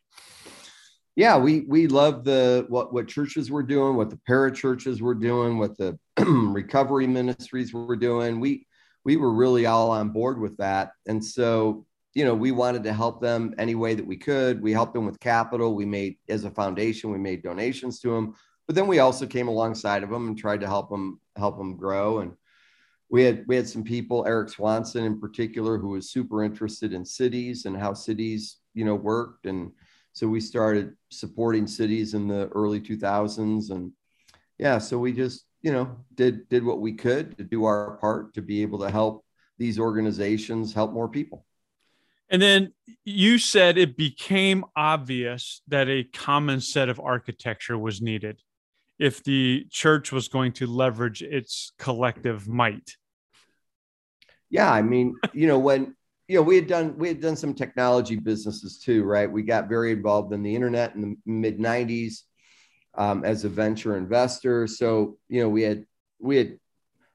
Yeah, 1.15 1.37
we 1.37 1.61
we 1.61 1.87
love 1.87 2.25
the 2.25 2.65
what 2.67 2.93
what 2.93 3.07
churches 3.07 3.49
were 3.49 3.63
doing, 3.63 3.95
what 3.95 4.09
the 4.09 4.19
parachurches 4.29 4.99
were 4.99 5.15
doing, 5.15 5.57
what 5.57 5.77
the 5.77 5.97
recovery 6.19 7.07
ministries 7.07 7.73
were 7.73 7.95
doing. 7.95 8.41
We 8.41 8.67
we 9.05 9.15
were 9.15 9.31
really 9.31 9.65
all 9.65 9.91
on 9.91 10.09
board 10.09 10.39
with 10.39 10.57
that, 10.57 10.91
and 11.07 11.23
so 11.23 11.85
you 12.15 12.23
know, 12.23 12.33
we 12.33 12.51
wanted 12.51 12.81
to 12.83 12.93
help 12.93 13.21
them 13.21 13.53
any 13.57 13.75
way 13.75 13.93
that 13.93 14.07
we 14.07 14.15
could. 14.15 14.61
We 14.61 14.71
helped 14.71 14.93
them 14.93 15.05
with 15.05 15.19
capital. 15.19 15.75
We 15.75 15.85
made, 15.85 16.15
as 16.29 16.45
a 16.45 16.49
foundation, 16.49 17.11
we 17.11 17.17
made 17.17 17.43
donations 17.43 17.99
to 17.99 18.09
them, 18.11 18.35
but 18.67 18.75
then 18.75 18.87
we 18.87 18.99
also 18.99 19.27
came 19.27 19.49
alongside 19.49 20.01
of 20.01 20.09
them 20.09 20.29
and 20.29 20.37
tried 20.37 20.61
to 20.61 20.67
help 20.67 20.89
them 20.89 21.19
help 21.35 21.57
them 21.57 21.75
grow. 21.75 22.19
And 22.19 22.33
we 23.09 23.23
had 23.23 23.43
we 23.47 23.55
had 23.57 23.67
some 23.67 23.83
people, 23.83 24.25
Eric 24.25 24.49
Swanson 24.49 25.03
in 25.03 25.19
particular, 25.19 25.77
who 25.77 25.89
was 25.89 26.09
super 26.09 26.43
interested 26.43 26.93
in 26.93 27.05
cities 27.05 27.65
and 27.65 27.77
how 27.77 27.93
cities, 27.93 28.57
you 28.73 28.85
know, 28.85 28.95
worked. 28.95 29.45
And 29.45 29.71
so 30.13 30.27
we 30.27 30.39
started 30.39 30.95
supporting 31.11 31.67
cities 31.67 32.13
in 32.13 32.27
the 32.27 32.47
early 32.47 32.79
2000s. 32.79 33.71
And 33.71 33.91
yeah, 34.57 34.77
so 34.77 34.97
we 34.97 35.11
just, 35.11 35.45
you 35.65 35.73
know, 35.73 35.97
did 36.13 36.47
did 36.47 36.63
what 36.63 36.79
we 36.79 36.93
could 36.93 37.35
to 37.39 37.43
do 37.43 37.65
our 37.65 37.97
part 37.97 38.35
to 38.35 38.41
be 38.43 38.61
able 38.61 38.77
to 38.79 38.91
help 38.91 39.25
these 39.57 39.79
organizations 39.79 40.75
help 40.75 40.93
more 40.93 41.09
people. 41.09 41.43
And 42.29 42.39
then 42.39 42.73
you 43.03 43.39
said 43.39 43.79
it 43.79 43.97
became 43.97 44.63
obvious 44.75 45.63
that 45.67 45.89
a 45.89 46.03
common 46.03 46.61
set 46.61 46.87
of 46.87 46.99
architecture 46.99 47.79
was 47.79 47.99
needed 47.99 48.41
if 48.99 49.23
the 49.23 49.65
church 49.71 50.11
was 50.11 50.27
going 50.27 50.51
to 50.53 50.67
leverage 50.67 51.23
its 51.23 51.73
collective 51.79 52.47
might. 52.47 52.91
Yeah, 54.51 54.71
I 54.71 54.83
mean, 54.83 55.15
you 55.33 55.47
know, 55.47 55.57
when 55.57 55.95
you 56.27 56.35
know 56.35 56.43
we 56.43 56.57
had 56.57 56.67
done 56.67 56.95
we 56.95 57.07
had 57.07 57.21
done 57.21 57.35
some 57.35 57.55
technology 57.55 58.17
businesses 58.17 58.77
too, 58.77 59.03
right? 59.03 59.31
We 59.31 59.41
got 59.41 59.67
very 59.67 59.93
involved 59.93 60.31
in 60.31 60.43
the 60.43 60.55
internet 60.55 60.93
in 60.93 61.01
the 61.01 61.15
mid 61.25 61.57
'90s 61.57 62.21
um, 62.97 63.23
as 63.23 63.43
a 63.43 63.49
venture 63.49 63.97
investor. 63.97 64.67
So 64.67 65.17
you 65.29 65.41
know, 65.41 65.49
we 65.49 65.61
had 65.63 65.85
we 66.19 66.37
had 66.37 66.59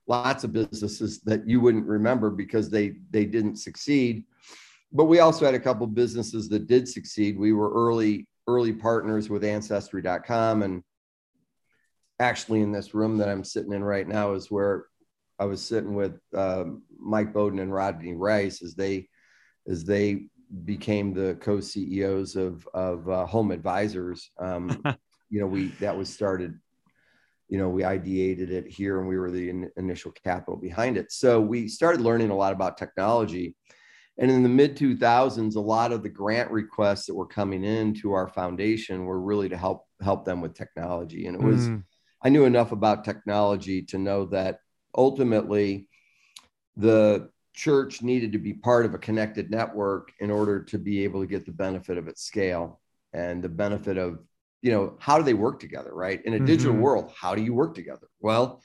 lots 0.07 0.45
of 0.45 0.53
businesses 0.53 1.21
that 1.21 1.49
you 1.49 1.61
wouldn't 1.61 1.87
remember 1.87 2.31
because 2.31 2.71
they 2.71 2.97
they 3.11 3.25
didn't 3.25 3.57
succeed 3.57 4.25
but 4.93 5.05
we 5.05 5.21
also 5.21 5.45
had 5.45 5.55
a 5.55 5.61
couple 5.61 5.87
businesses 5.87 6.49
that 6.49 6.67
did 6.67 6.89
succeed. 6.89 7.39
We 7.39 7.53
were 7.53 7.73
early 7.73 8.27
early 8.47 8.73
partners 8.73 9.31
with 9.31 9.45
ancestry.com 9.45 10.63
and 10.63 10.83
actually 12.19 12.63
in 12.63 12.73
this 12.73 12.95
room 12.95 13.19
that 13.19 13.29
I'm 13.29 13.45
sitting 13.45 13.73
in 13.73 13.85
right 13.85 14.09
now 14.09 14.33
is 14.33 14.51
where 14.51 14.87
I 15.39 15.45
was 15.45 15.65
sitting 15.65 15.95
with 15.95 16.19
um, 16.35 16.83
Mike 16.99 17.33
Beaudoin 17.33 17.61
and 17.61 17.73
Rodney 17.73 18.15
Rice 18.15 18.63
as 18.63 18.75
they 18.75 19.09
as 19.69 19.85
they 19.85 20.27
became 20.65 21.15
the 21.15 21.37
co-CEOs 21.41 22.35
of 22.35 22.67
of 22.75 23.09
uh, 23.09 23.27
Home 23.27 23.53
Advisors. 23.53 24.31
Um, 24.39 24.83
you 25.31 25.41
know, 25.41 25.47
we 25.47 25.69
that 25.81 25.97
was 25.97 26.13
started. 26.13 26.59
You 27.49 27.59
know, 27.59 27.69
we 27.69 27.83
ideated 27.83 28.51
it 28.51 28.69
here, 28.69 29.01
and 29.01 29.09
we 29.09 29.19
were 29.19 29.31
the 29.31 29.51
in, 29.51 29.71
initial 29.77 30.13
capital 30.13 30.57
behind 30.57 30.97
it. 30.97 31.11
So 31.11 31.41
we 31.41 31.67
started 31.67 32.01
learning 32.01 32.31
a 32.31 32.37
lot 32.37 32.53
about 32.53 32.79
technology, 32.79 33.57
and 34.19 34.31
in 34.31 34.43
the 34.43 34.49
mid 34.49 34.77
2000s, 34.77 35.57
a 35.57 35.61
lot 35.61 35.93
of 35.93 36.03
the 36.03 36.09
grant 36.11 36.51
requests 36.51 37.07
that 37.07 37.15
were 37.15 37.27
coming 37.27 37.65
in 37.65 37.95
to 37.95 38.13
our 38.13 38.29
foundation 38.29 39.07
were 39.07 39.21
really 39.21 39.49
to 39.49 39.57
help 39.57 39.87
help 40.03 40.25
them 40.25 40.41
with 40.41 40.55
technology. 40.55 41.27
And 41.27 41.37
it 41.37 41.43
was, 41.43 41.69
mm. 41.69 41.83
I 42.23 42.29
knew 42.29 42.45
enough 42.45 42.71
about 42.73 43.05
technology 43.05 43.83
to 43.83 43.99
know 43.99 44.27
that 44.27 44.61
ultimately 44.95 45.89
the 46.77 47.31
church 47.55 48.03
needed 48.03 48.33
to 48.33 48.39
be 48.39 48.53
part 48.53 48.87
of 48.87 48.95
a 48.95 48.99
connected 48.99 49.51
network 49.51 50.13
in 50.21 50.31
order 50.31 50.63
to 50.65 50.79
be 50.79 51.05
able 51.05 51.21
to 51.21 51.27
get 51.27 51.47
the 51.47 51.53
benefit 51.53 51.99
of 51.99 52.09
its 52.09 52.23
scale 52.23 52.81
and 53.13 53.43
the 53.43 53.49
benefit 53.49 53.97
of 53.97 54.21
you 54.63 54.71
know 54.73 54.97
how 54.99 55.19
do 55.19 55.25
they 55.25 55.35
work 55.35 55.61
together 55.61 55.93
right? 55.95 56.25
In 56.25 56.35
a 56.35 56.37
mm-hmm. 56.37 56.47
digital 56.47 56.75
world 56.75 57.13
how 57.17 57.35
do 57.35 57.43
you 57.43 57.55
work 57.55 57.75
together? 57.75 58.09
Well 58.21 58.63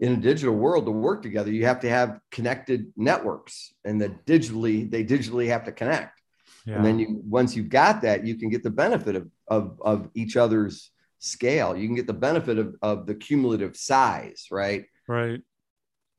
in 0.00 0.12
a 0.12 0.16
digital 0.16 0.54
world 0.54 0.86
to 0.86 0.92
work 0.92 1.22
together 1.22 1.50
you 1.50 1.64
have 1.66 1.80
to 1.80 1.88
have 1.88 2.20
connected 2.30 2.92
networks 2.96 3.74
and 3.84 4.00
that 4.00 4.24
digitally 4.26 4.90
they 4.90 5.04
digitally 5.04 5.48
have 5.48 5.64
to 5.64 5.72
connect. 5.72 6.20
Yeah. 6.66 6.76
and 6.76 6.84
then 6.84 6.98
you 6.98 7.20
once 7.24 7.56
you've 7.56 7.68
got 7.68 8.02
that 8.02 8.26
you 8.26 8.36
can 8.36 8.50
get 8.50 8.62
the 8.62 8.70
benefit 8.70 9.16
of, 9.16 9.30
of 9.48 9.80
of 9.82 10.08
each 10.14 10.36
other's 10.36 10.90
scale. 11.20 11.76
You 11.76 11.88
can 11.88 11.96
get 11.96 12.06
the 12.06 12.12
benefit 12.12 12.58
of, 12.58 12.76
of 12.82 13.06
the 13.06 13.14
cumulative 13.14 13.76
size 13.76 14.46
right? 14.50 14.84
Right. 15.06 15.40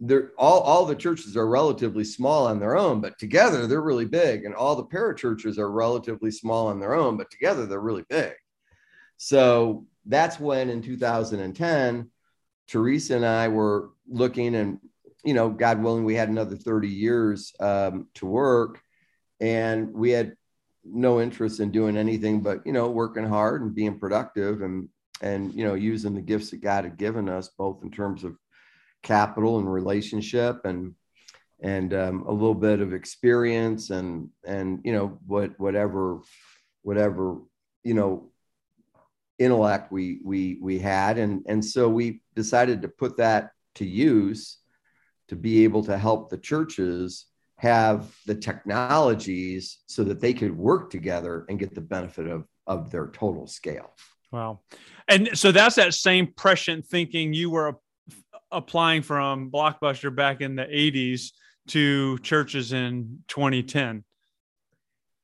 They're 0.01 0.31
all 0.37 0.61
all 0.61 0.85
the 0.85 0.95
churches 0.95 1.35
are 1.37 1.47
relatively 1.47 2.03
small 2.03 2.47
on 2.47 2.59
their 2.59 2.77
own 2.77 3.01
but 3.01 3.17
together 3.19 3.67
they're 3.67 3.81
really 3.81 4.05
big 4.05 4.45
and 4.45 4.55
all 4.55 4.75
the 4.75 4.85
parachurches 4.85 5.57
are 5.57 5.71
relatively 5.71 6.31
small 6.31 6.67
on 6.67 6.79
their 6.79 6.95
own 6.95 7.17
but 7.17 7.29
together 7.29 7.65
they're 7.65 7.81
really 7.81 8.05
big 8.09 8.33
so 9.19 9.85
that's 10.05 10.39
when 10.39 10.69
in 10.69 10.81
2010 10.81 12.09
Teresa 12.69 13.15
and 13.15 13.25
I 13.25 13.49
were 13.49 13.89
looking, 14.07 14.55
and 14.55 14.79
you 15.23 15.33
know, 15.33 15.49
God 15.49 15.83
willing, 15.83 16.05
we 16.05 16.15
had 16.15 16.29
another 16.29 16.55
30 16.55 16.87
years 16.87 17.53
um, 17.59 18.07
to 18.15 18.25
work, 18.25 18.79
and 19.41 19.93
we 19.93 20.11
had 20.11 20.35
no 20.85 21.19
interest 21.19 21.59
in 21.59 21.71
doing 21.71 21.97
anything 21.97 22.41
but 22.41 22.65
you 22.65 22.71
know 22.71 22.89
working 22.89 23.25
hard 23.25 23.61
and 23.61 23.75
being 23.75 23.99
productive 23.99 24.61
and 24.61 24.87
and 25.21 25.53
you 25.53 25.65
know 25.65 25.73
using 25.73 26.15
the 26.15 26.21
gifts 26.21 26.49
that 26.49 26.61
God 26.61 26.85
had 26.85 26.97
given 26.97 27.27
us 27.27 27.49
both 27.49 27.83
in 27.83 27.91
terms 27.91 28.23
of 28.23 28.37
capital 29.03 29.59
and 29.59 29.71
relationship 29.71 30.65
and 30.65 30.95
and 31.61 31.93
um, 31.93 32.23
a 32.23 32.31
little 32.31 32.55
bit 32.55 32.79
of 32.79 32.93
experience 32.93 33.89
and 33.89 34.29
and 34.45 34.79
you 34.83 34.93
know 34.93 35.19
what 35.27 35.59
whatever 35.59 36.21
whatever 36.81 37.37
you 37.83 37.93
know 37.93 38.31
intellect 39.39 39.91
we 39.91 40.19
we 40.23 40.59
we 40.61 40.79
had. 40.79 41.17
And 41.17 41.43
and 41.47 41.63
so 41.63 41.89
we 41.89 42.21
decided 42.35 42.81
to 42.81 42.87
put 42.87 43.17
that 43.17 43.51
to 43.75 43.85
use 43.85 44.57
to 45.29 45.35
be 45.35 45.63
able 45.63 45.83
to 45.83 45.97
help 45.97 46.29
the 46.29 46.37
churches 46.37 47.25
have 47.57 48.15
the 48.25 48.35
technologies 48.35 49.79
so 49.85 50.03
that 50.03 50.19
they 50.19 50.33
could 50.33 50.55
work 50.55 50.89
together 50.89 51.45
and 51.49 51.59
get 51.59 51.75
the 51.75 51.81
benefit 51.81 52.27
of 52.27 52.45
of 52.67 52.91
their 52.91 53.07
total 53.07 53.47
scale. 53.47 53.93
Wow. 54.31 54.59
And 55.07 55.29
so 55.33 55.51
that's 55.51 55.75
that 55.75 55.93
same 55.93 56.33
prescient 56.35 56.85
thinking 56.85 57.33
you 57.33 57.49
were 57.49 57.79
applying 58.51 59.01
from 59.01 59.51
blockbuster 59.51 60.15
back 60.15 60.41
in 60.41 60.55
the 60.55 60.65
80s 60.65 61.31
to 61.67 62.17
churches 62.19 62.73
in 62.73 63.19
2010 63.27 64.03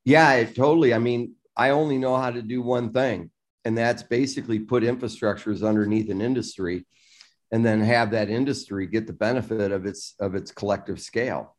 yeah 0.04 0.34
it, 0.34 0.56
totally. 0.56 0.94
I 0.94 1.00
mean 1.00 1.34
i 1.58 1.70
only 1.72 1.98
know 1.98 2.16
how 2.16 2.32
to 2.32 2.42
do 2.42 2.62
one 2.62 2.94
thing 2.94 3.32
and 3.66 3.76
that's 3.78 4.04
basically 4.04 4.60
put 4.60 4.84
infrastructures 4.84 5.68
underneath 5.68 6.10
an 6.10 6.22
industry 6.22 6.86
and 7.52 7.66
then 7.66 7.82
have 7.82 8.12
that 8.12 8.30
industry 8.30 8.88
get 8.88 9.08
the 9.08 9.14
benefit 9.14 9.72
of 9.72 9.86
its 9.86 10.16
of 10.20 10.36
its 10.36 10.52
collective 10.52 11.02
scale. 11.02 11.56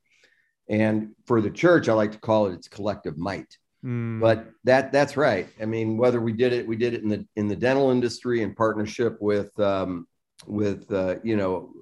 And 0.68 1.10
for 1.26 1.40
the 1.40 1.50
church 1.50 1.88
i 1.88 1.92
like 1.92 2.12
to 2.12 2.18
call 2.18 2.46
it 2.46 2.54
its 2.54 2.68
collective 2.68 3.18
might. 3.18 3.58
Mm. 3.84 4.20
but 4.20 4.48
that 4.64 4.90
that's 4.90 5.16
right. 5.16 5.48
I 5.60 5.66
mean 5.66 5.96
whether 5.96 6.20
we 6.20 6.32
did 6.32 6.52
it 6.52 6.66
we 6.66 6.76
did 6.76 6.94
it 6.94 7.02
in 7.02 7.08
the 7.08 7.26
in 7.36 7.46
the 7.48 7.56
dental 7.56 7.90
industry 7.90 8.42
in 8.42 8.54
partnership 8.54 9.18
with 9.20 9.58
um, 9.60 10.06
with 10.46 10.90
uh, 10.92 11.16
you 11.22 11.36
know 11.36 11.72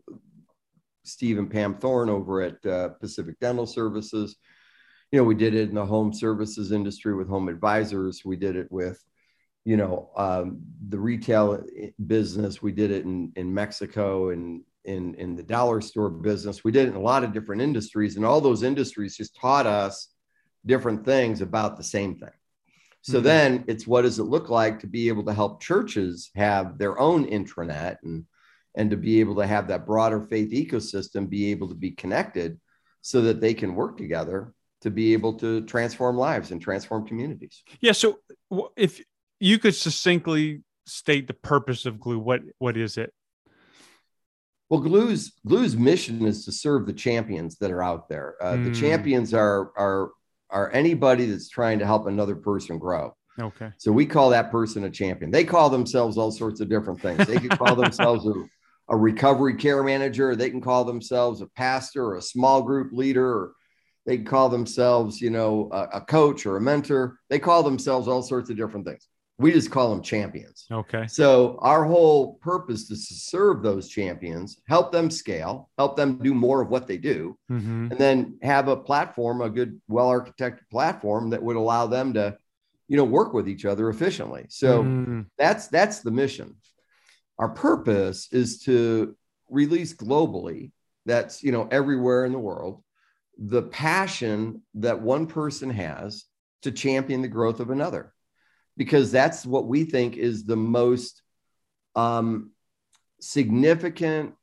steve 1.05 1.39
and 1.39 1.51
pam 1.51 1.75
thorne 1.75 2.09
over 2.09 2.41
at 2.41 2.67
uh, 2.67 2.89
pacific 3.01 3.39
dental 3.41 3.67
services. 3.67 4.37
You 5.13 5.21
know 5.21 5.25
we 5.25 5.35
did 5.35 5.55
it 5.55 5.69
in 5.69 5.77
the 5.77 5.87
home 5.87 6.13
services 6.13 6.73
industry 6.73 7.15
with 7.15 7.29
home 7.29 7.49
advisors. 7.49 8.23
We 8.25 8.37
did 8.37 8.57
it 8.57 8.71
with 8.71 9.03
you 9.65 9.77
know 9.77 10.11
um, 10.17 10.61
the 10.89 10.99
retail 10.99 11.63
business 12.07 12.63
we 12.63 12.73
did 12.73 12.91
it 12.91 13.05
in 13.05 13.33
in 13.37 13.53
mexico 13.53 14.31
and 14.31 14.63
in 14.85 15.15
in 15.15 15.35
the 15.37 15.43
dollar 15.43 15.81
store 15.81 16.11
business 16.11 16.63
we 16.63 16.71
did 16.73 16.87
it 16.87 16.91
in 16.91 16.97
a 16.97 17.01
lot 17.01 17.25
of 17.25 17.33
different 17.33 17.63
industries 17.63 18.17
and 18.17 18.25
all 18.25 18.41
those 18.41 18.63
industries 18.63 19.17
just 19.17 19.35
taught 19.37 19.67
us 19.67 20.09
different 20.67 21.05
things 21.05 21.41
about 21.41 21.77
the 21.77 21.83
same 21.85 22.15
thing 22.17 22.37
So 23.03 23.19
Mhm. 23.21 23.25
then 23.25 23.65
it's 23.67 23.87
what 23.87 24.03
does 24.03 24.19
it 24.19 24.25
look 24.35 24.49
like 24.49 24.81
to 24.81 24.87
be 24.87 25.09
able 25.09 25.25
to 25.25 25.35
help 25.35 25.61
churches 25.63 26.31
have 26.35 26.79
their 26.79 26.99
own 26.99 27.27
intranet 27.27 27.97
and 28.03 28.25
and 28.77 28.91
to 28.91 28.97
be 28.97 29.21
able 29.21 29.37
to 29.37 29.47
have 29.47 29.69
that 29.69 29.87
broader 29.87 30.21
faith 30.21 30.51
ecosystem 30.63 31.29
be 31.29 31.51
able 31.53 31.69
to 31.69 31.75
be 31.87 31.93
connected 32.03 32.51
so 33.03 33.21
that 33.27 33.41
they 33.41 33.55
can 33.55 33.75
work 33.75 33.97
together 33.97 34.53
to 34.81 34.91
be 34.91 35.13
able 35.17 35.35
to 35.45 35.51
transform 35.75 36.17
lives 36.17 36.51
and 36.51 36.61
transform 36.61 37.07
communities. 37.07 37.63
Yeah. 37.81 37.93
So 37.93 38.19
if 38.77 38.93
you 39.41 39.59
could 39.59 39.75
succinctly 39.75 40.63
state 40.87 41.27
the 41.27 41.35
purpose 41.35 41.87
of 41.87 42.01
glue, 42.01 42.19
what 42.19 42.43
what 42.59 42.77
is 42.77 42.97
it? 42.99 43.13
Well, 44.71 44.81
Glue's 44.81 45.33
Glue's 45.47 45.77
mission 45.77 46.25
is 46.27 46.45
to 46.47 46.53
serve 46.53 46.87
the 46.87 46.93
champions 46.93 47.57
that 47.59 47.71
are 47.71 47.83
out 47.83 48.09
there. 48.09 48.35
Uh, 48.41 48.57
The 48.57 48.71
Mm. 48.71 48.75
champions 48.75 49.35
are 49.35 49.73
are 49.77 50.11
are 50.51 50.71
anybody 50.73 51.27
that's 51.27 51.49
trying 51.49 51.79
to 51.81 51.87
help 51.87 52.07
another 52.07 52.37
person 52.37 52.79
grow. 52.79 53.15
Okay. 53.41 53.71
So 53.79 53.91
we 53.91 54.07
call 54.07 54.31
that 54.31 54.51
person 54.53 54.85
a 54.85 54.91
champion. 54.91 55.31
They 55.31 55.45
call 55.45 55.69
themselves 55.69 56.17
all 56.17 56.31
sorts 56.31 56.61
of 56.61 56.69
different 56.69 57.01
things. 57.03 57.27
They 57.27 57.39
could 57.41 57.59
call 57.59 57.75
themselves 57.83 58.27
a, 58.27 58.33
a 58.89 58.97
recovery 58.97 59.57
care 59.57 59.83
manager. 59.83 60.37
They 60.37 60.51
can 60.51 60.61
call 60.61 60.85
themselves 60.85 61.41
a 61.41 61.47
pastor 61.49 62.05
or 62.05 62.17
a 62.17 62.23
small 62.23 62.63
group 62.63 62.93
leader, 62.93 63.27
or 63.29 63.53
they 64.07 64.17
can 64.19 64.27
call 64.27 64.49
themselves, 64.49 65.21
you 65.21 65.31
know, 65.31 65.69
a, 65.73 65.89
a 65.95 66.01
coach 66.03 66.47
or 66.47 66.57
a 66.57 66.61
mentor. 66.61 67.19
They 67.31 67.39
call 67.41 67.63
themselves 67.65 68.07
all 68.07 68.23
sorts 68.23 68.49
of 68.51 68.57
different 68.57 68.87
things. 68.87 69.09
We 69.39 69.51
just 69.53 69.71
call 69.71 69.91
them 69.91 70.03
champions. 70.03 70.67
Okay. 70.71 71.07
So 71.09 71.59
our 71.61 71.85
whole 71.85 72.35
purpose 72.35 72.89
is 72.91 73.09
to 73.09 73.15
serve 73.15 73.63
those 73.63 73.89
champions, 73.89 74.61
help 74.69 74.93
them 74.93 75.11
scale, 75.11 75.71
help 75.77 75.97
them 75.97 76.19
do 76.19 76.35
more 76.35 76.61
of 76.61 76.69
what 76.69 76.87
they 76.87 76.99
do, 76.99 77.37
Mhm. 77.51 77.91
and 77.91 77.99
then 77.99 78.39
have 78.43 78.69
a 78.69 78.77
platform, 78.77 79.41
a 79.41 79.51
good, 79.51 79.81
well-architected 79.89 80.71
platform 80.71 81.31
that 81.31 81.43
would 81.43 81.57
allow 81.57 81.89
them 81.89 82.15
to, 82.15 82.39
you 82.87 82.97
know, 82.97 83.05
work 83.05 83.35
with 83.35 83.49
each 83.49 83.65
other 83.65 83.89
efficiently. 83.89 84.47
So 84.51 84.85
Mm. 84.85 85.27
that's 85.37 85.67
that's 85.67 86.01
the 86.01 86.13
mission. 86.13 86.55
Our 87.37 87.49
purpose 87.49 88.29
is 88.33 88.61
to 88.63 89.17
release 89.51 89.93
globally, 89.95 90.71
that's 91.07 91.43
you 91.43 91.51
know 91.51 91.67
everywhere 91.73 92.25
in 92.25 92.31
the 92.33 92.39
world, 92.39 92.85
the 93.37 93.63
passion 93.63 94.63
that 94.75 95.03
one 95.03 95.27
person 95.27 95.71
has 95.71 96.25
to 96.63 96.71
champion 96.71 97.21
the 97.21 97.29
growth 97.29 97.59
of 97.59 97.71
another, 97.71 98.14
because 98.77 99.13
that's 99.13 99.47
what 99.47 99.67
we 99.67 99.85
think 99.85 100.17
is 100.17 100.45
the 100.45 100.57
most 100.57 101.23
um, 101.95 102.51
significant 103.21 104.35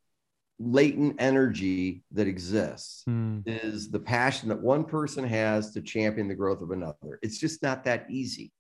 latent 0.60 1.16
energy 1.20 2.04
that 2.12 2.28
exists 2.28 3.04
Mm. 3.08 3.42
is 3.46 3.90
the 3.90 4.00
passion 4.00 4.50
that 4.50 4.62
one 4.62 4.86
person 4.86 5.24
has 5.24 5.72
to 5.72 5.82
champion 5.82 6.28
the 6.28 6.36
growth 6.36 6.62
of 6.62 6.72
another. 6.72 7.20
It's 7.24 7.40
just 7.40 7.64
not 7.64 7.84
that 7.86 8.06
easy, 8.10 8.52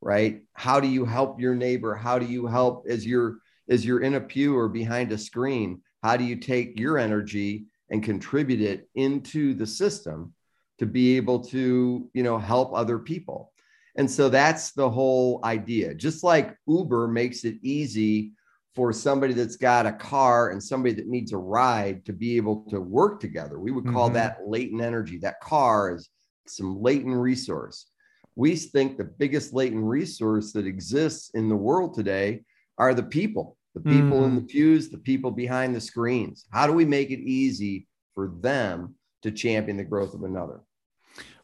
right? 0.00 0.42
How 0.52 0.78
do 0.78 0.86
you 0.86 1.04
help 1.04 1.40
your 1.40 1.56
neighbor? 1.56 1.94
How 1.94 2.18
do 2.18 2.26
you 2.26 2.46
help 2.46 2.86
as 2.88 3.04
you're 3.04 3.38
as 3.68 3.84
you're 3.84 4.00
in 4.00 4.14
a 4.14 4.20
pew 4.20 4.56
or 4.56 4.68
behind 4.68 5.12
a 5.12 5.18
screen? 5.18 5.82
How 6.02 6.16
do 6.16 6.24
you 6.24 6.36
take 6.36 6.78
your 6.78 6.98
energy 6.98 7.66
and 7.90 8.02
contribute 8.02 8.60
it 8.60 8.88
into 8.94 9.54
the 9.54 9.66
system 9.66 10.32
to 10.78 10.86
be 10.86 11.16
able 11.16 11.40
to, 11.46 12.08
you 12.14 12.22
know, 12.22 12.38
help 12.38 12.72
other 12.72 12.98
people? 12.98 13.49
And 13.96 14.10
so 14.10 14.28
that's 14.28 14.72
the 14.72 14.88
whole 14.88 15.40
idea. 15.44 15.94
Just 15.94 16.22
like 16.22 16.56
Uber 16.66 17.08
makes 17.08 17.44
it 17.44 17.56
easy 17.62 18.32
for 18.74 18.92
somebody 18.92 19.34
that's 19.34 19.56
got 19.56 19.86
a 19.86 19.92
car 19.92 20.50
and 20.50 20.62
somebody 20.62 20.94
that 20.94 21.08
needs 21.08 21.32
a 21.32 21.36
ride 21.36 22.04
to 22.06 22.12
be 22.12 22.36
able 22.36 22.64
to 22.70 22.80
work 22.80 23.20
together. 23.20 23.58
We 23.58 23.72
would 23.72 23.86
call 23.86 24.10
Mhm. 24.10 24.14
that 24.14 24.38
latent 24.46 24.80
energy. 24.80 25.18
That 25.18 25.40
car 25.40 25.94
is 25.94 26.08
some 26.46 26.80
latent 26.80 27.16
resource. 27.16 27.90
We 28.36 28.54
think 28.54 28.96
the 28.96 29.04
biggest 29.04 29.52
latent 29.52 29.84
resource 29.84 30.52
that 30.52 30.66
exists 30.66 31.30
in 31.34 31.48
the 31.48 31.56
world 31.56 31.94
today 31.94 32.44
are 32.78 32.94
the 32.94 33.02
people, 33.02 33.58
the 33.74 33.80
people 33.80 34.24
in 34.24 34.36
the 34.36 34.42
pews, 34.42 34.88
the 34.88 34.98
people 34.98 35.32
behind 35.32 35.74
the 35.74 35.80
screens. 35.80 36.46
How 36.50 36.66
do 36.66 36.72
we 36.72 36.84
make 36.84 37.10
it 37.10 37.20
easy 37.20 37.88
for 38.14 38.28
them 38.40 38.94
to 39.22 39.32
champion 39.32 39.76
the 39.76 39.84
growth 39.84 40.14
of 40.14 40.22
another? 40.22 40.60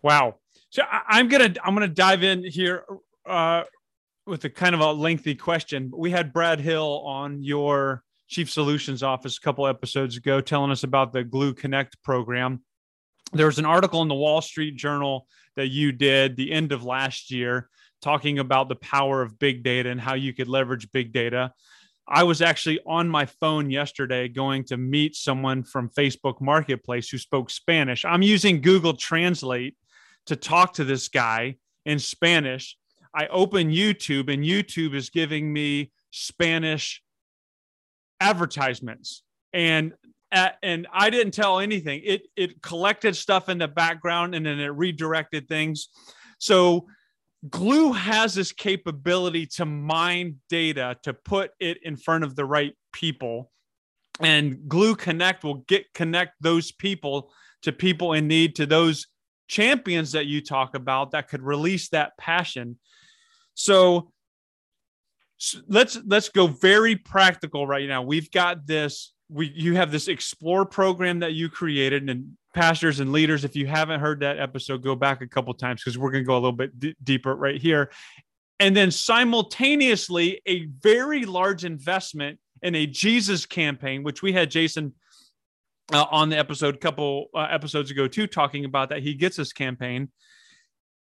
Wow. 0.01 0.37
So 0.77 0.83
I, 0.83 1.01
I'm 1.09 1.29
gonna 1.29 1.55
I'm 1.65 1.73
gonna 1.73 1.89
dive 1.89 2.23
in 2.23 2.45
here 2.45 2.85
uh, 3.25 3.63
with 4.27 4.45
a 4.45 4.51
kind 4.51 4.75
of 4.75 4.83
a 4.83 4.93
lengthy 4.93 5.35
question. 5.35 5.91
We 5.97 6.11
had 6.11 6.35
Brad 6.35 6.61
Hill 6.61 7.03
on 7.07 7.43
your 7.43 8.03
chief 8.29 8.51
solutions 8.51 9.03
office 9.03 9.39
a 9.39 9.41
couple 9.41 9.67
episodes 9.67 10.19
ago, 10.19 10.43
telling 10.43 10.71
us 10.71 10.85
about 10.85 11.15
the 11.15 11.25
Glue 11.25 11.55
Connect 11.55 12.03
program. 12.03 12.63
There 13.33 13.47
was 13.47 13.59
an 13.59 13.65
article 13.65 14.03
in 14.03 14.09
the 14.09 14.15
Wall 14.15 14.43
Street 14.43 14.77
Journal 14.77 15.27
that 15.55 15.69
you 15.69 15.93
did 15.93 16.37
the 16.37 16.53
end 16.53 16.73
of 16.73 16.85
last 16.85 17.31
year, 17.31 17.71
talking 18.03 18.39
about 18.39 18.69
the 18.69 18.77
power 18.77 19.23
of 19.23 19.39
big 19.39 19.63
data 19.63 19.89
and 19.89 19.99
how 19.99 20.13
you 20.13 20.35
could 20.35 20.47
leverage 20.47 20.93
big 20.93 21.11
data. 21.11 21.55
I 22.07 22.25
was 22.25 22.43
actually 22.43 22.81
on 22.85 23.09
my 23.09 23.25
phone 23.25 23.71
yesterday 23.71 24.29
going 24.29 24.65
to 24.65 24.77
meet 24.77 25.17
someone 25.17 25.63
from 25.63 25.89
Facebook 25.89 26.43
Marketplace 26.43 27.09
who 27.09 27.17
spoke 27.17 27.49
Spanish. 27.49 28.05
I'm 28.05 28.21
using 28.21 28.61
Google 28.61 28.93
Translate 28.93 29.75
to 30.27 30.37
talk 30.37 30.75
to 30.75 30.85
this 30.85 31.09
guy 31.09 31.57
in 31.85 31.99
Spanish. 31.99 32.77
I 33.15 33.27
open 33.29 33.71
YouTube 33.71 34.33
and 34.33 34.45
YouTube 34.45 34.95
is 34.95 35.11
giving 35.11 35.53
me 35.53 35.93
Spanish 36.11 37.03
advertisements 38.21 39.23
and 39.53 39.95
and 40.63 40.87
I 40.93 41.09
didn't 41.11 41.33
tell 41.33 41.61
anything. 41.61 42.03
It 42.05 42.23
it 42.37 42.61
collected 42.61 43.17
stuff 43.17 43.49
in 43.49 43.59
the 43.59 43.69
background 43.69 44.35
and 44.35 44.45
then 44.45 44.59
it 44.59 44.67
redirected 44.67 45.49
things. 45.49 45.89
So 46.39 46.87
Glue 47.49 47.93
has 47.93 48.35
this 48.35 48.53
capability 48.53 49.47
to 49.47 49.65
mine 49.65 50.37
data 50.49 50.97
to 51.05 51.15
put 51.15 51.53
it 51.61 51.79
in 51.83 51.97
front 51.97 52.25
of 52.25 52.35
the 52.35 52.45
right 52.45 52.75
people. 52.93 53.51
And 54.21 54.69
Glue 54.69 54.97
Connect 54.97 55.45
will 55.45 55.65
get 55.69 55.93
connect 55.95 56.35
those 56.41 56.73
people 56.73 57.31
to 57.63 57.73
people 57.73 58.13
in 58.15 58.27
need, 58.27 58.57
to 58.57 58.67
those 58.67 59.07
champions 59.49 60.13
that 60.13 60.27
you 60.27 60.41
talk 60.41 60.75
about 60.75 61.13
that 61.13 61.29
could 61.29 61.43
release 61.43 61.89
that 61.91 62.17
passion. 62.19 62.79
So, 63.55 64.13
let's 65.69 65.99
let's 66.07 66.29
go 66.31 66.47
very 66.47 66.97
practical 66.97 67.67
right 67.67 67.89
now. 67.89 68.03
We've 68.03 68.31
got 68.31 68.67
this 68.67 69.13
we 69.29 69.53
you 69.55 69.75
have 69.75 69.91
this 69.91 70.09
explore 70.09 70.65
program 70.65 71.21
that 71.21 71.33
you 71.33 71.49
created 71.49 72.09
and 72.09 72.37
pastors 72.55 73.01
and 73.01 73.13
leaders 73.13 73.45
if 73.45 73.57
you 73.57 73.67
haven't 73.67 74.01
heard 74.01 74.21
that 74.21 74.39
episode 74.39 74.83
go 74.83 74.95
back 74.95 75.21
a 75.21 75.27
couple 75.27 75.53
times 75.55 75.83
because 75.83 75.99
we're 75.99 76.11
going 76.11 76.25
to 76.25 76.27
go 76.27 76.35
a 76.35 76.37
little 76.37 76.53
bit 76.53 76.79
d- 76.79 76.95
deeper 77.03 77.35
right 77.35 77.61
here 77.61 77.91
and 78.61 78.75
then 78.75 78.91
simultaneously 78.91 80.41
a 80.47 80.67
very 80.81 81.25
large 81.27 81.65
investment 81.65 82.39
in 82.63 82.75
a 82.75 82.87
jesus 82.87 83.45
campaign 83.45 84.03
which 84.03 84.23
we 84.23 84.33
had 84.33 84.51
jason 84.51 84.95
uh, 85.93 86.07
on 86.11 86.29
the 86.29 86.39
episode 86.39 86.81
couple 86.81 87.29
uh, 87.35 87.47
episodes 87.51 87.91
ago 87.91 88.09
too 88.09 88.27
talking 88.27 88.65
about 88.65 88.89
that 88.89 89.03
he 89.03 89.15
gets 89.15 89.37
this 89.37 89.53
campaign 89.53 90.11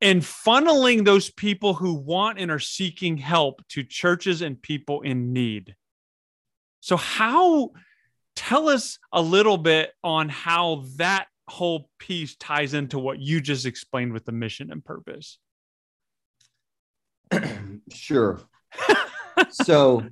and 0.01 0.23
funneling 0.23 1.05
those 1.05 1.29
people 1.31 1.75
who 1.75 1.95
want 1.95 2.39
and 2.39 2.51
are 2.51 2.61
seeking 2.61 3.17
help 3.17 3.67
to 3.69 3.83
churches 3.83 4.43
and 4.43 4.63
people 4.63 5.03
in 5.03 5.33
need 5.33 5.75
so 6.81 6.97
how 6.97 7.71
tell 8.39 8.69
us 8.69 9.01
a 9.13 9.21
little 9.21 9.59
bit 9.59 9.93
on 10.05 10.29
how 10.29 10.85
that 10.97 11.27
whole 11.49 11.91
piece 11.99 12.37
ties 12.37 12.75
into 12.75 12.99
what 12.99 13.19
you 13.19 13.41
just 13.41 13.67
explained 13.67 14.13
with 14.13 14.25
the 14.25 14.33
mission 14.33 14.71
and 14.71 14.85
purpose. 14.85 15.39
sure. 17.93 18.41
so, 19.51 20.05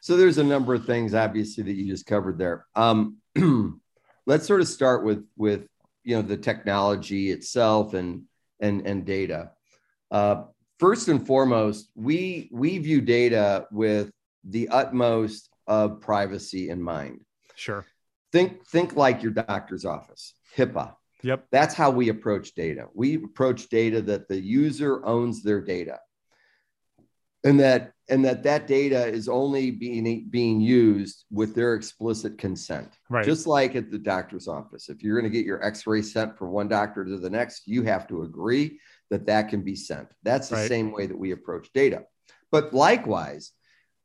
so 0.00 0.16
there's 0.16 0.38
a 0.38 0.44
number 0.44 0.74
of 0.74 0.84
things 0.84 1.14
obviously 1.14 1.64
that 1.64 1.72
you 1.72 1.86
just 1.86 2.04
covered 2.04 2.36
there. 2.36 2.66
Um, 2.74 3.16
let's 4.26 4.46
sort 4.46 4.60
of 4.60 4.68
start 4.68 5.04
with 5.04 5.24
with 5.36 5.66
you 6.04 6.16
know 6.16 6.22
the 6.22 6.36
technology 6.36 7.30
itself 7.30 7.94
and 7.94 8.24
and 8.60 8.86
and 8.86 9.04
data. 9.04 9.50
Uh, 10.10 10.44
first 10.78 11.08
and 11.08 11.26
foremost, 11.26 11.90
we 11.94 12.48
we 12.52 12.78
view 12.78 13.00
data 13.00 13.66
with 13.70 14.10
the 14.44 14.68
utmost 14.68 15.48
of 15.66 16.00
privacy 16.00 16.70
in 16.70 16.82
mind. 16.82 17.20
Sure. 17.54 17.84
Think 18.32 18.66
think 18.66 18.96
like 18.96 19.22
your 19.22 19.32
doctor's 19.32 19.84
office, 19.84 20.34
HIPAA. 20.56 20.94
Yep. 21.22 21.46
That's 21.52 21.74
how 21.74 21.90
we 21.90 22.08
approach 22.08 22.54
data. 22.54 22.88
We 22.94 23.14
approach 23.14 23.68
data 23.68 24.02
that 24.02 24.28
the 24.28 24.40
user 24.40 25.04
owns 25.06 25.42
their 25.42 25.60
data. 25.60 26.00
And 27.44 27.58
that 27.60 27.92
and 28.08 28.24
that 28.24 28.42
that 28.42 28.66
data 28.66 29.06
is 29.06 29.28
only 29.28 29.70
being 29.70 30.26
being 30.28 30.60
used 30.60 31.24
with 31.30 31.54
their 31.54 31.74
explicit 31.74 32.36
consent. 32.38 32.88
Right. 33.08 33.24
Just 33.24 33.46
like 33.46 33.74
at 33.74 33.90
the 33.90 33.98
doctor's 33.98 34.48
office. 34.48 34.88
If 34.88 35.02
you're 35.02 35.18
going 35.18 35.30
to 35.30 35.36
get 35.36 35.46
your 35.46 35.64
x-ray 35.64 36.02
sent 36.02 36.36
from 36.36 36.50
one 36.50 36.68
doctor 36.68 37.04
to 37.04 37.16
the 37.16 37.30
next, 37.30 37.66
you 37.66 37.82
have 37.84 38.06
to 38.08 38.22
agree 38.22 38.78
that 39.10 39.26
that 39.26 39.48
can 39.48 39.62
be 39.62 39.76
sent. 39.76 40.08
That's 40.22 40.48
the 40.48 40.56
Right. 40.56 40.68
same 40.68 40.92
way 40.92 41.06
that 41.06 41.18
we 41.18 41.32
approach 41.32 41.72
data. 41.72 42.04
But 42.50 42.74
likewise, 42.74 43.52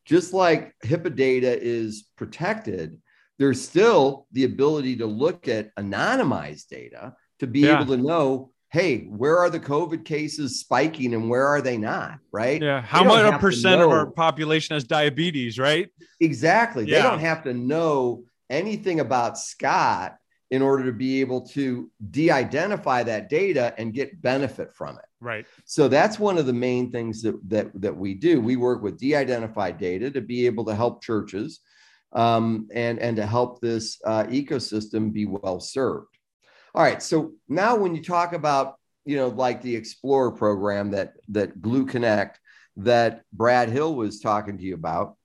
just 0.05 0.33
like 0.33 0.73
HIPAA 0.85 1.15
data 1.15 1.61
is 1.61 2.07
protected, 2.15 3.01
there's 3.39 3.61
still 3.61 4.27
the 4.31 4.45
ability 4.45 4.95
to 4.97 5.05
look 5.05 5.47
at 5.47 5.75
anonymized 5.75 6.67
data 6.69 7.15
to 7.39 7.47
be 7.47 7.61
Yeah. 7.61 7.81
able 7.81 7.95
to 7.95 8.01
know 8.01 8.51
hey, 8.69 9.05
where 9.05 9.37
are 9.37 9.49
the 9.49 9.59
COVID 9.59 10.03
cases 10.05 10.59
spiking 10.59 11.13
and 11.13 11.29
where 11.29 11.47
are 11.47 11.61
they 11.61 11.77
not? 11.77 12.19
Right? 12.31 12.61
Yeah. 12.61 12.81
How 12.81 13.03
much 13.03 13.33
a 13.33 13.37
percent 13.37 13.81
of 13.81 13.89
our 13.89 14.07
population 14.07 14.75
has 14.75 14.83
diabetes? 14.83 15.57
Right? 15.57 15.89
Exactly. 16.19 16.85
Yeah. 16.85 16.97
They 16.97 17.03
don't 17.03 17.19
have 17.19 17.43
to 17.43 17.53
know 17.53 18.23
anything 18.49 18.99
about 18.99 19.37
Scott 19.37 20.17
in 20.49 20.61
order 20.61 20.85
to 20.85 20.93
be 20.93 21.19
able 21.19 21.41
to 21.41 21.91
de-identify 22.11 23.03
that 23.03 23.29
data 23.29 23.73
and 23.77 23.93
get 23.93 24.21
benefit 24.21 24.73
from 24.73 24.95
it. 24.97 25.05
Right. 25.19 25.45
So 25.65 25.87
that's 25.87 26.19
one 26.19 26.37
of 26.37 26.45
the 26.45 26.53
main 26.53 26.91
things 26.91 27.21
that 27.23 27.37
that 27.49 27.81
that 27.81 27.95
we 27.95 28.13
do. 28.13 28.39
We 28.39 28.55
work 28.55 28.81
with 28.81 28.99
de-identified 28.99 29.77
data 29.77 30.11
to 30.11 30.21
be 30.21 30.45
able 30.45 30.65
to 30.65 30.75
help 30.75 31.03
churches 31.03 31.59
um, 32.13 32.67
and 32.73 32.99
and 32.99 33.17
to 33.17 33.25
help 33.25 33.59
this 33.59 33.99
uh, 34.05 34.23
ecosystem 34.25 35.11
be 35.11 35.25
well 35.25 35.59
served. 35.59 36.16
All 36.77 36.83
right. 36.83 37.01
So 37.01 37.31
now 37.49 37.75
when 37.75 37.95
you 37.95 38.03
talk 38.03 38.33
about 38.33 38.75
you 39.03 39.17
know 39.17 39.29
like 39.29 39.63
the 39.63 39.75
Explorer 39.75 40.31
program 40.31 40.91
that 40.91 41.13
that 41.29 41.59
Glue 41.59 41.87
Connect 41.87 42.39
that 42.75 43.23
Brad 43.33 43.69
Hill 43.69 43.95
was 43.95 44.19
talking 44.19 44.59
to 44.59 44.63
you 44.63 44.75
about, 44.75 45.15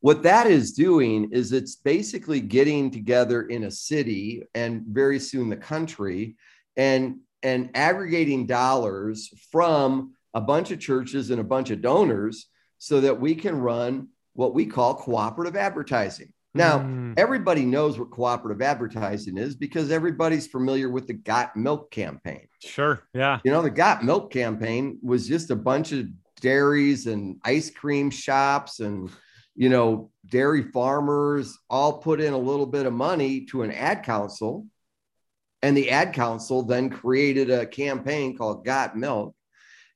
what 0.00 0.24
that 0.24 0.46
is 0.46 0.72
doing 0.72 1.30
is 1.32 1.52
it's 1.52 1.76
basically 1.76 2.40
getting 2.40 2.90
together 2.90 3.44
in 3.44 3.64
a 3.64 3.70
city 3.70 4.42
and 4.54 4.82
very 4.86 5.18
soon 5.20 5.48
the 5.48 5.56
country 5.56 6.36
and 6.76 7.20
and 7.42 7.70
aggregating 7.74 8.44
dollars 8.44 9.32
from 9.50 10.12
a 10.34 10.40
bunch 10.42 10.70
of 10.70 10.78
churches 10.78 11.30
and 11.30 11.40
a 11.40 11.44
bunch 11.44 11.70
of 11.70 11.80
donors 11.80 12.50
so 12.76 13.00
that 13.00 13.18
we 13.18 13.34
can 13.36 13.58
run 13.58 14.08
what 14.34 14.52
we 14.52 14.66
call 14.66 14.96
cooperative 14.96 15.56
advertising. 15.56 16.30
Now, 16.56 16.78
mm. 16.80 17.14
everybody 17.16 17.64
knows 17.64 17.98
what 17.98 18.10
cooperative 18.10 18.62
advertising 18.62 19.36
is 19.36 19.54
because 19.54 19.90
everybody's 19.90 20.46
familiar 20.46 20.88
with 20.90 21.06
the 21.06 21.14
Got 21.14 21.56
Milk 21.56 21.90
campaign. 21.90 22.48
Sure. 22.62 23.02
Yeah. 23.14 23.40
You 23.44 23.50
know, 23.50 23.62
the 23.62 23.70
Got 23.70 24.04
Milk 24.04 24.32
campaign 24.32 24.98
was 25.02 25.28
just 25.28 25.50
a 25.50 25.56
bunch 25.56 25.92
of 25.92 26.06
dairies 26.40 27.06
and 27.06 27.40
ice 27.44 27.70
cream 27.70 28.10
shops 28.10 28.80
and 28.80 29.10
you 29.56 29.70
know, 29.70 30.10
dairy 30.28 30.62
farmers 30.62 31.58
all 31.70 31.98
put 31.98 32.20
in 32.20 32.34
a 32.34 32.38
little 32.38 32.66
bit 32.66 32.86
of 32.86 32.92
money 32.92 33.46
to 33.46 33.62
an 33.62 33.72
ad 33.72 34.04
council. 34.04 34.66
And 35.62 35.74
the 35.74 35.90
ad 35.90 36.12
council 36.12 36.62
then 36.62 36.90
created 36.90 37.50
a 37.50 37.66
campaign 37.66 38.36
called 38.36 38.64
Got 38.64 38.96
Milk. 38.96 39.34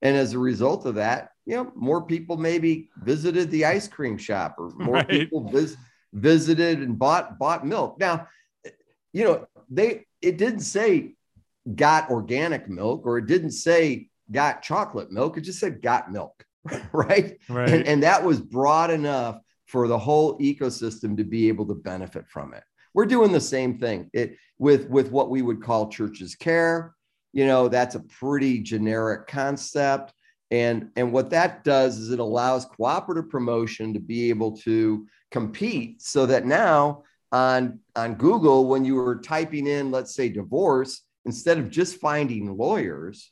And 0.00 0.16
as 0.16 0.32
a 0.32 0.38
result 0.38 0.86
of 0.86 0.94
that, 0.94 1.28
you 1.44 1.56
know, 1.56 1.70
more 1.76 2.06
people 2.06 2.38
maybe 2.38 2.88
visited 3.02 3.50
the 3.50 3.66
ice 3.66 3.86
cream 3.86 4.16
shop 4.16 4.56
or 4.58 4.70
more 4.70 4.94
right. 4.94 5.08
people 5.08 5.48
vis- 5.50 5.76
visited 6.12 6.80
and 6.80 6.98
bought 6.98 7.38
bought 7.38 7.66
milk. 7.66 7.98
Now, 7.98 8.28
you 9.12 9.24
know, 9.24 9.46
they 9.70 10.06
it 10.20 10.38
didn't 10.38 10.60
say 10.60 11.14
got 11.74 12.10
organic 12.10 12.68
milk 12.68 13.06
or 13.06 13.18
it 13.18 13.26
didn't 13.26 13.52
say 13.52 14.08
got 14.30 14.62
chocolate 14.62 15.10
milk. 15.10 15.36
It 15.36 15.42
just 15.42 15.60
said 15.60 15.82
got 15.82 16.12
milk, 16.12 16.44
right? 16.92 17.38
Right. 17.48 17.68
And, 17.68 17.86
and 17.86 18.02
that 18.02 18.24
was 18.24 18.40
broad 18.40 18.90
enough 18.90 19.40
for 19.66 19.88
the 19.88 19.98
whole 19.98 20.38
ecosystem 20.38 21.16
to 21.16 21.24
be 21.24 21.48
able 21.48 21.66
to 21.66 21.74
benefit 21.74 22.28
from 22.28 22.54
it. 22.54 22.64
We're 22.92 23.06
doing 23.06 23.30
the 23.30 23.40
same 23.40 23.78
thing 23.78 24.10
it, 24.12 24.36
with, 24.58 24.88
with 24.88 25.10
what 25.10 25.30
we 25.30 25.42
would 25.42 25.62
call 25.62 25.88
churches 25.88 26.34
care. 26.34 26.94
You 27.32 27.46
know, 27.46 27.68
that's 27.68 27.94
a 27.94 28.00
pretty 28.00 28.60
generic 28.60 29.28
concept. 29.28 30.12
And, 30.50 30.90
and 30.96 31.12
what 31.12 31.30
that 31.30 31.62
does 31.62 31.98
is 31.98 32.10
it 32.10 32.18
allows 32.18 32.66
cooperative 32.66 33.30
promotion 33.30 33.94
to 33.94 34.00
be 34.00 34.30
able 34.30 34.56
to 34.58 35.06
compete 35.30 36.02
so 36.02 36.26
that 36.26 36.44
now 36.44 37.04
on, 37.30 37.78
on 37.94 38.14
Google, 38.14 38.66
when 38.66 38.84
you 38.84 38.96
were 38.96 39.20
typing 39.20 39.66
in, 39.66 39.90
let's 39.90 40.14
say, 40.14 40.28
divorce, 40.28 41.02
instead 41.24 41.58
of 41.58 41.70
just 41.70 42.00
finding 42.00 42.56
lawyers, 42.56 43.30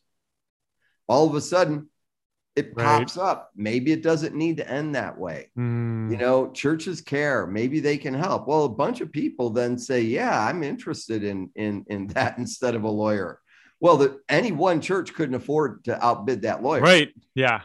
all 1.08 1.26
of 1.26 1.34
a 1.34 1.40
sudden 1.40 1.88
it 2.58 2.72
right. 2.74 2.98
pops 2.98 3.16
up. 3.16 3.50
Maybe 3.54 3.92
it 3.92 4.02
doesn't 4.02 4.34
need 4.34 4.56
to 4.56 4.68
end 4.68 4.96
that 4.96 5.16
way. 5.16 5.50
Mm. 5.56 6.10
You 6.10 6.16
know, 6.16 6.50
churches 6.50 7.00
care. 7.00 7.46
Maybe 7.46 7.78
they 7.78 7.96
can 7.96 8.14
help. 8.14 8.48
Well, 8.48 8.64
a 8.64 8.68
bunch 8.68 9.00
of 9.00 9.12
people 9.12 9.50
then 9.50 9.78
say, 9.78 10.00
"Yeah, 10.00 10.44
I'm 10.44 10.64
interested 10.64 11.22
in 11.22 11.50
in 11.54 11.84
in 11.88 12.08
that 12.08 12.36
instead 12.38 12.74
of 12.74 12.82
a 12.82 12.90
lawyer." 12.90 13.40
Well, 13.80 13.98
that 13.98 14.18
any 14.28 14.52
one 14.52 14.80
church 14.80 15.14
couldn't 15.14 15.34
afford 15.34 15.84
to 15.84 16.04
outbid 16.04 16.42
that 16.42 16.62
lawyer. 16.62 16.80
Right. 16.80 17.12
Yeah. 17.34 17.62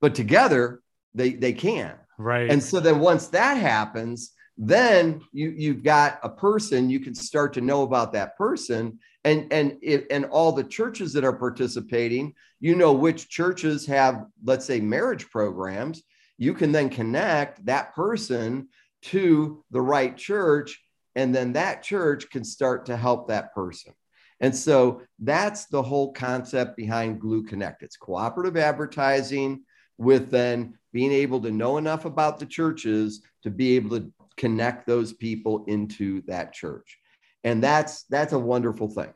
But 0.00 0.14
together 0.14 0.82
they 1.14 1.30
they 1.30 1.52
can. 1.52 1.94
Right. 2.18 2.50
And 2.50 2.62
so 2.62 2.80
then 2.80 3.00
once 3.00 3.28
that 3.28 3.56
happens, 3.56 4.32
then 4.58 5.20
you 5.32 5.50
you've 5.50 5.82
got 5.82 6.18
a 6.22 6.28
person 6.28 6.88
you 6.88 7.00
can 7.00 7.14
start 7.14 7.52
to 7.54 7.60
know 7.60 7.82
about 7.82 8.12
that 8.12 8.36
person 8.36 8.98
and 9.24 9.52
and 9.52 9.76
it, 9.82 10.06
and 10.10 10.24
all 10.26 10.52
the 10.52 10.64
churches 10.64 11.12
that 11.12 11.24
are 11.24 11.36
participating 11.36 12.32
you 12.58 12.74
know 12.74 12.92
which 12.92 13.28
churches 13.28 13.84
have 13.84 14.24
let's 14.44 14.64
say 14.64 14.80
marriage 14.80 15.28
programs 15.28 16.02
you 16.38 16.54
can 16.54 16.72
then 16.72 16.88
connect 16.88 17.64
that 17.66 17.94
person 17.94 18.68
to 19.02 19.62
the 19.70 19.80
right 19.80 20.16
church 20.16 20.82
and 21.14 21.34
then 21.34 21.52
that 21.52 21.82
church 21.82 22.30
can 22.30 22.44
start 22.44 22.86
to 22.86 22.96
help 22.96 23.28
that 23.28 23.54
person 23.54 23.92
and 24.40 24.54
so 24.54 25.02
that's 25.18 25.66
the 25.66 25.82
whole 25.82 26.12
concept 26.12 26.76
behind 26.76 27.20
glue 27.20 27.42
connect. 27.42 27.82
It's 27.82 27.96
cooperative 27.96 28.56
advertising 28.56 29.62
with 29.98 30.30
then 30.30 30.78
being 30.92 31.12
able 31.12 31.40
to 31.40 31.50
know 31.50 31.78
enough 31.78 32.04
about 32.04 32.38
the 32.38 32.46
churches 32.46 33.22
to 33.42 33.50
be 33.50 33.76
able 33.76 33.98
to 33.98 34.12
connect 34.36 34.86
those 34.86 35.12
people 35.12 35.64
into 35.66 36.22
that 36.26 36.52
church. 36.52 36.98
And 37.44 37.62
that's 37.62 38.02
that's 38.04 38.32
a 38.32 38.38
wonderful 38.38 38.88
thing. 38.88 39.12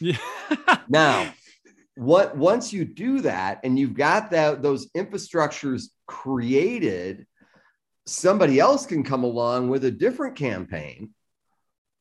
Yeah. 0.00 0.18
now 0.88 1.32
what 1.98 2.36
once 2.36 2.72
you 2.72 2.84
do 2.84 3.20
that 3.22 3.60
and 3.64 3.76
you've 3.76 3.94
got 3.94 4.30
that 4.30 4.62
those 4.62 4.88
infrastructures 4.92 5.86
created 6.06 7.26
somebody 8.06 8.60
else 8.60 8.86
can 8.86 9.02
come 9.02 9.24
along 9.24 9.68
with 9.68 9.84
a 9.84 9.90
different 9.90 10.36
campaign 10.36 11.10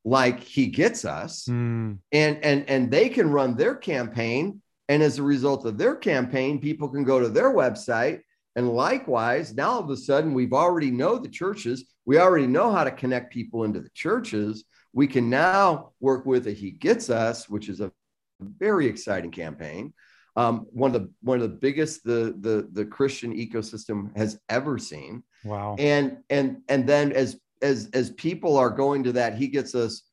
like 0.07 0.41
he 0.41 0.67
gets 0.67 1.03
us 1.03 1.47
mm. 1.49 1.97
and 2.13 2.37
and 2.41 2.69
and 2.69 2.89
they 2.89 3.09
can 3.09 3.29
run 3.29 3.55
their 3.55 3.75
campaign. 3.75 4.61
And 4.87 5.03
as 5.03 5.17
a 5.17 5.23
result 5.23 5.65
of 5.65 5.77
their 5.77 5.97
campaign 5.97 6.61
people 6.61 6.87
can 6.87 7.03
go 7.03 7.19
to 7.19 7.27
their 7.27 7.53
website. 7.53 8.21
And 8.55 8.69
likewise 8.69 9.53
now 9.53 9.71
all 9.71 9.79
of 9.79 9.89
a 9.89 9.97
sudden 9.97 10.33
we've 10.33 10.53
already 10.53 10.91
know 10.91 11.17
the 11.17 11.27
churches. 11.27 11.83
We 12.05 12.19
already 12.19 12.47
know 12.47 12.71
how 12.71 12.85
to 12.85 12.91
connect 12.91 13.33
people 13.33 13.65
into 13.65 13.81
the 13.81 13.89
churches. 13.89 14.63
We 14.93 15.07
can 15.07 15.29
now 15.29 15.91
work 15.99 16.25
with 16.25 16.47
a 16.47 16.51
he 16.51 16.71
gets 16.71 17.09
us 17.09 17.49
which 17.49 17.67
is 17.67 17.81
a 17.81 17.91
very 18.39 18.87
exciting 18.87 19.31
campaign. 19.31 19.93
Um, 20.37 20.67
one 20.69 20.95
of 20.95 21.01
the 21.01 21.11
one 21.21 21.41
of 21.41 21.49
the 21.49 21.57
biggest 21.57 22.05
the 22.05 22.33
the 22.39 22.69
the 22.71 22.85
christian 22.85 23.35
ecosystem 23.35 24.15
has 24.15 24.39
ever 24.47 24.77
seen. 24.77 25.23
Wow. 25.43 25.75
And 25.77 26.19
and 26.29 26.61
and 26.69 26.87
then 26.87 27.11
as 27.11 27.37
as 27.61 27.89
as 27.93 28.09
people 28.11 28.57
are 28.57 28.69
going 28.69 29.03
to 29.03 29.11
that 29.13 29.35
he 29.35 29.47
gets 29.47 29.75
us 29.75 30.03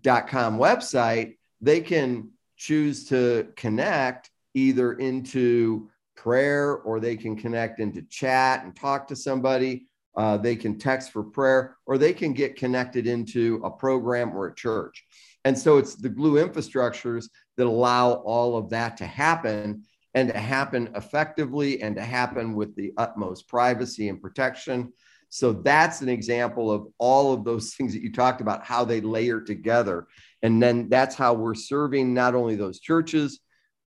dot 0.00 0.28
com 0.28 0.58
website 0.58 1.36
they 1.60 1.80
can 1.80 2.30
choose 2.56 3.08
to 3.08 3.48
connect 3.56 4.30
either 4.54 4.94
into 4.94 5.88
prayer 6.16 6.76
or 6.78 7.00
they 7.00 7.16
can 7.16 7.36
connect 7.36 7.80
into 7.80 8.02
chat 8.02 8.64
and 8.64 8.76
talk 8.76 9.08
to 9.08 9.16
somebody. 9.16 9.86
Uh, 10.16 10.36
they 10.36 10.56
can 10.56 10.76
text 10.78 11.12
for 11.12 11.22
prayer 11.22 11.76
or 11.86 11.96
they 11.96 12.12
can 12.12 12.32
get 12.34 12.56
connected 12.56 13.06
into 13.06 13.60
a 13.64 13.70
program 13.70 14.36
or 14.36 14.48
a 14.48 14.54
church. 14.54 15.04
And 15.46 15.58
so 15.58 15.78
it's 15.78 15.94
the 15.94 16.08
glue 16.08 16.44
infrastructures 16.44 17.28
that 17.56 17.66
allow 17.66 18.12
all 18.12 18.58
of 18.58 18.68
that 18.70 18.96
to 18.98 19.06
happen 19.06 19.84
and 20.12 20.28
to 20.28 20.38
happen 20.38 20.90
effectively 20.96 21.80
and 21.80 21.96
to 21.96 22.02
happen 22.02 22.54
with 22.54 22.74
the 22.74 22.92
utmost 22.98 23.48
privacy 23.48 24.08
and 24.08 24.20
protection. 24.20 24.92
So 25.30 25.52
that's 25.52 26.02
an 26.02 26.08
example 26.08 26.70
of 26.70 26.88
all 26.98 27.32
of 27.32 27.44
those 27.44 27.74
things 27.74 27.94
that 27.94 28.02
you 28.02 28.12
talked 28.12 28.40
about, 28.40 28.64
how 28.64 28.84
they 28.84 29.00
layer 29.00 29.40
together. 29.40 30.06
And 30.42 30.62
then 30.62 30.88
that's 30.88 31.14
how 31.14 31.34
we're 31.34 31.54
serving 31.54 32.12
not 32.12 32.34
only 32.34 32.56
those 32.56 32.80
churches, 32.80 33.40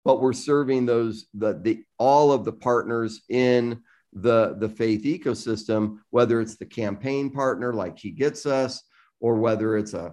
but 0.05 0.21
we're 0.21 0.33
serving 0.33 0.87
those 0.87 1.27
the, 1.35 1.61
the 1.63 1.85
all 1.99 2.33
of 2.33 2.45
the 2.45 2.53
partners 2.53 3.23
in 3.29 3.81
the 4.13 4.57
the 4.59 4.69
faith 4.69 5.05
ecosystem 5.05 5.99
whether 6.11 6.41
it's 6.41 6.57
the 6.57 6.67
campaign 6.67 7.31
partner 7.31 7.73
like 7.73 7.99
he 7.99 8.11
gets 8.11 8.45
us 8.45 8.83
or 9.21 9.37
whether 9.37 9.77
it's 9.79 9.95
a 9.95 10.13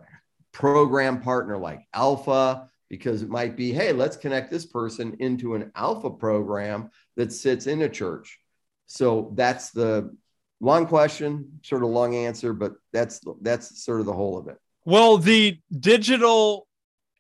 program 0.54 1.20
partner 1.22 1.58
like 1.58 1.82
alpha 1.94 2.70
because 2.90 3.22
it 3.22 3.30
might 3.30 3.58
be 3.58 3.74
hey 3.74 3.92
let's 3.92 4.16
connect 4.16 4.50
this 4.50 4.66
person 4.66 5.18
into 5.20 5.54
an 5.54 5.70
alpha 5.76 6.10
program 6.10 6.90
that 7.18 7.34
sits 7.34 7.68
in 7.68 7.82
a 7.82 7.90
church 7.90 8.40
so 8.86 9.34
that's 9.36 9.72
the 9.72 10.16
long 10.62 10.86
question 10.86 11.60
sort 11.64 11.84
of 11.84 11.90
long 11.90 12.16
answer 12.16 12.54
but 12.54 12.74
that's 12.92 13.22
that's 13.42 13.84
sort 13.84 14.00
of 14.00 14.06
the 14.06 14.14
whole 14.14 14.38
of 14.38 14.48
it 14.48 14.58
well 14.86 15.18
the 15.18 15.60
digital 15.80 16.68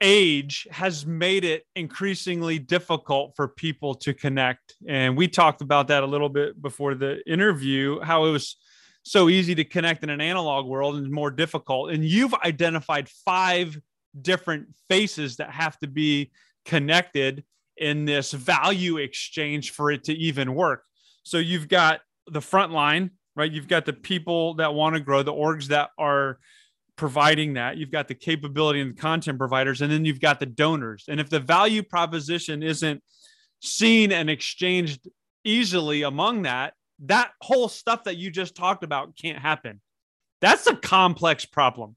age 0.01 0.67
has 0.71 1.05
made 1.05 1.43
it 1.43 1.65
increasingly 1.75 2.57
difficult 2.59 3.35
for 3.35 3.47
people 3.47 3.95
to 3.95 4.13
connect. 4.13 4.75
And 4.87 5.17
we 5.17 5.27
talked 5.27 5.61
about 5.61 5.87
that 5.89 6.03
a 6.03 6.07
little 6.07 6.29
bit 6.29 6.61
before 6.61 6.95
the 6.95 7.21
interview, 7.29 7.99
how 7.99 8.25
it 8.25 8.31
was 8.31 8.57
so 9.03 9.29
easy 9.29 9.55
to 9.55 9.63
connect 9.63 10.03
in 10.03 10.09
an 10.09 10.21
analog 10.21 10.67
world 10.67 10.95
and 10.95 11.11
more 11.11 11.31
difficult. 11.31 11.91
And 11.91 12.03
you've 12.03 12.33
identified 12.33 13.09
five 13.25 13.77
different 14.19 14.67
faces 14.87 15.37
that 15.37 15.51
have 15.51 15.77
to 15.79 15.87
be 15.87 16.31
connected 16.65 17.43
in 17.77 18.05
this 18.05 18.31
value 18.31 18.97
exchange 18.97 19.71
for 19.71 19.91
it 19.91 20.05
to 20.05 20.13
even 20.13 20.53
work. 20.53 20.83
So 21.23 21.37
you've 21.37 21.67
got 21.67 22.01
the 22.27 22.41
front 22.41 22.71
line, 22.71 23.11
right? 23.39 23.51
You've 23.51 23.67
got 23.67 23.85
the 23.85 23.93
people 23.93 24.55
that 24.55 24.73
want 24.73 24.95
to 24.95 24.99
grow, 24.99 25.23
the 25.23 25.33
orgs 25.33 25.67
that 25.67 25.89
are 25.97 26.37
providing 26.97 27.53
that. 27.53 27.77
You've 27.77 27.91
got 27.91 28.09
the 28.09 28.13
capability 28.13 28.81
and 28.81 28.95
the 28.95 29.01
content 29.01 29.37
providers, 29.37 29.81
and 29.81 29.91
then 29.91 30.03
you've 30.03 30.19
got 30.19 30.39
the 30.39 30.45
donors. 30.45 31.05
And 31.07 31.19
if 31.19 31.29
the 31.29 31.39
value 31.39 31.81
proposition 31.81 32.61
isn't 32.61 33.01
seen 33.61 34.11
and 34.11 34.29
exchanged 34.29 35.07
easily 35.45 36.03
among 36.03 36.43
that, 36.43 36.73
that 37.05 37.31
whole 37.41 37.69
stuff 37.69 38.03
that 38.03 38.17
you 38.17 38.29
just 38.29 38.55
talked 38.55 38.83
about 38.83 39.15
can't 39.15 39.39
happen. 39.39 39.79
That's 40.41 40.67
a 40.67 40.75
complex 40.75 41.45
problem. 41.45 41.95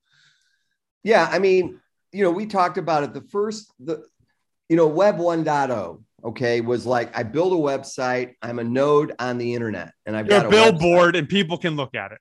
Yeah, 1.02 1.28
I 1.30 1.40
mean, 1.40 1.80
you 2.12 2.22
know, 2.22 2.30
we 2.30 2.46
talked 2.46 2.78
about 2.78 3.02
it. 3.02 3.12
The 3.12 3.22
first, 3.22 3.72
the 3.80 4.04
you 4.68 4.76
know, 4.76 4.86
Web 4.86 5.18
1.0, 5.18 6.02
okay, 6.24 6.60
was 6.60 6.86
like 6.86 7.16
I 7.16 7.22
build 7.22 7.52
a 7.52 7.56
website. 7.56 8.34
I'm 8.42 8.58
a 8.58 8.64
node 8.64 9.14
on 9.18 9.38
the 9.38 9.54
internet, 9.54 9.92
and 10.06 10.16
I've 10.16 10.26
You're 10.26 10.40
got 10.40 10.46
a 10.46 10.50
billboard, 10.50 11.16
and 11.16 11.28
people 11.28 11.58
can 11.58 11.76
look 11.76 11.94
at 11.94 12.12
it. 12.12 12.18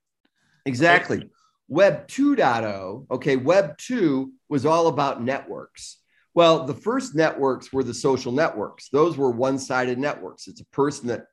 Exactly. 0.65 1.29
Web 1.67 2.07
2.0, 2.07 3.05
okay, 3.11 3.37
Web 3.37 3.77
2 3.77 4.31
was 4.49 4.65
all 4.65 4.87
about 4.87 5.23
networks. 5.23 5.99
Well, 6.33 6.65
the 6.65 6.73
first 6.73 7.15
networks 7.15 7.71
were 7.71 7.83
the 7.83 7.93
social 7.93 8.33
networks. 8.33 8.89
Those 8.89 9.17
were 9.17 9.31
one-sided 9.31 9.97
networks. 9.97 10.47
It's 10.49 10.59
a 10.59 10.65
person 10.65 11.07
that 11.07 11.27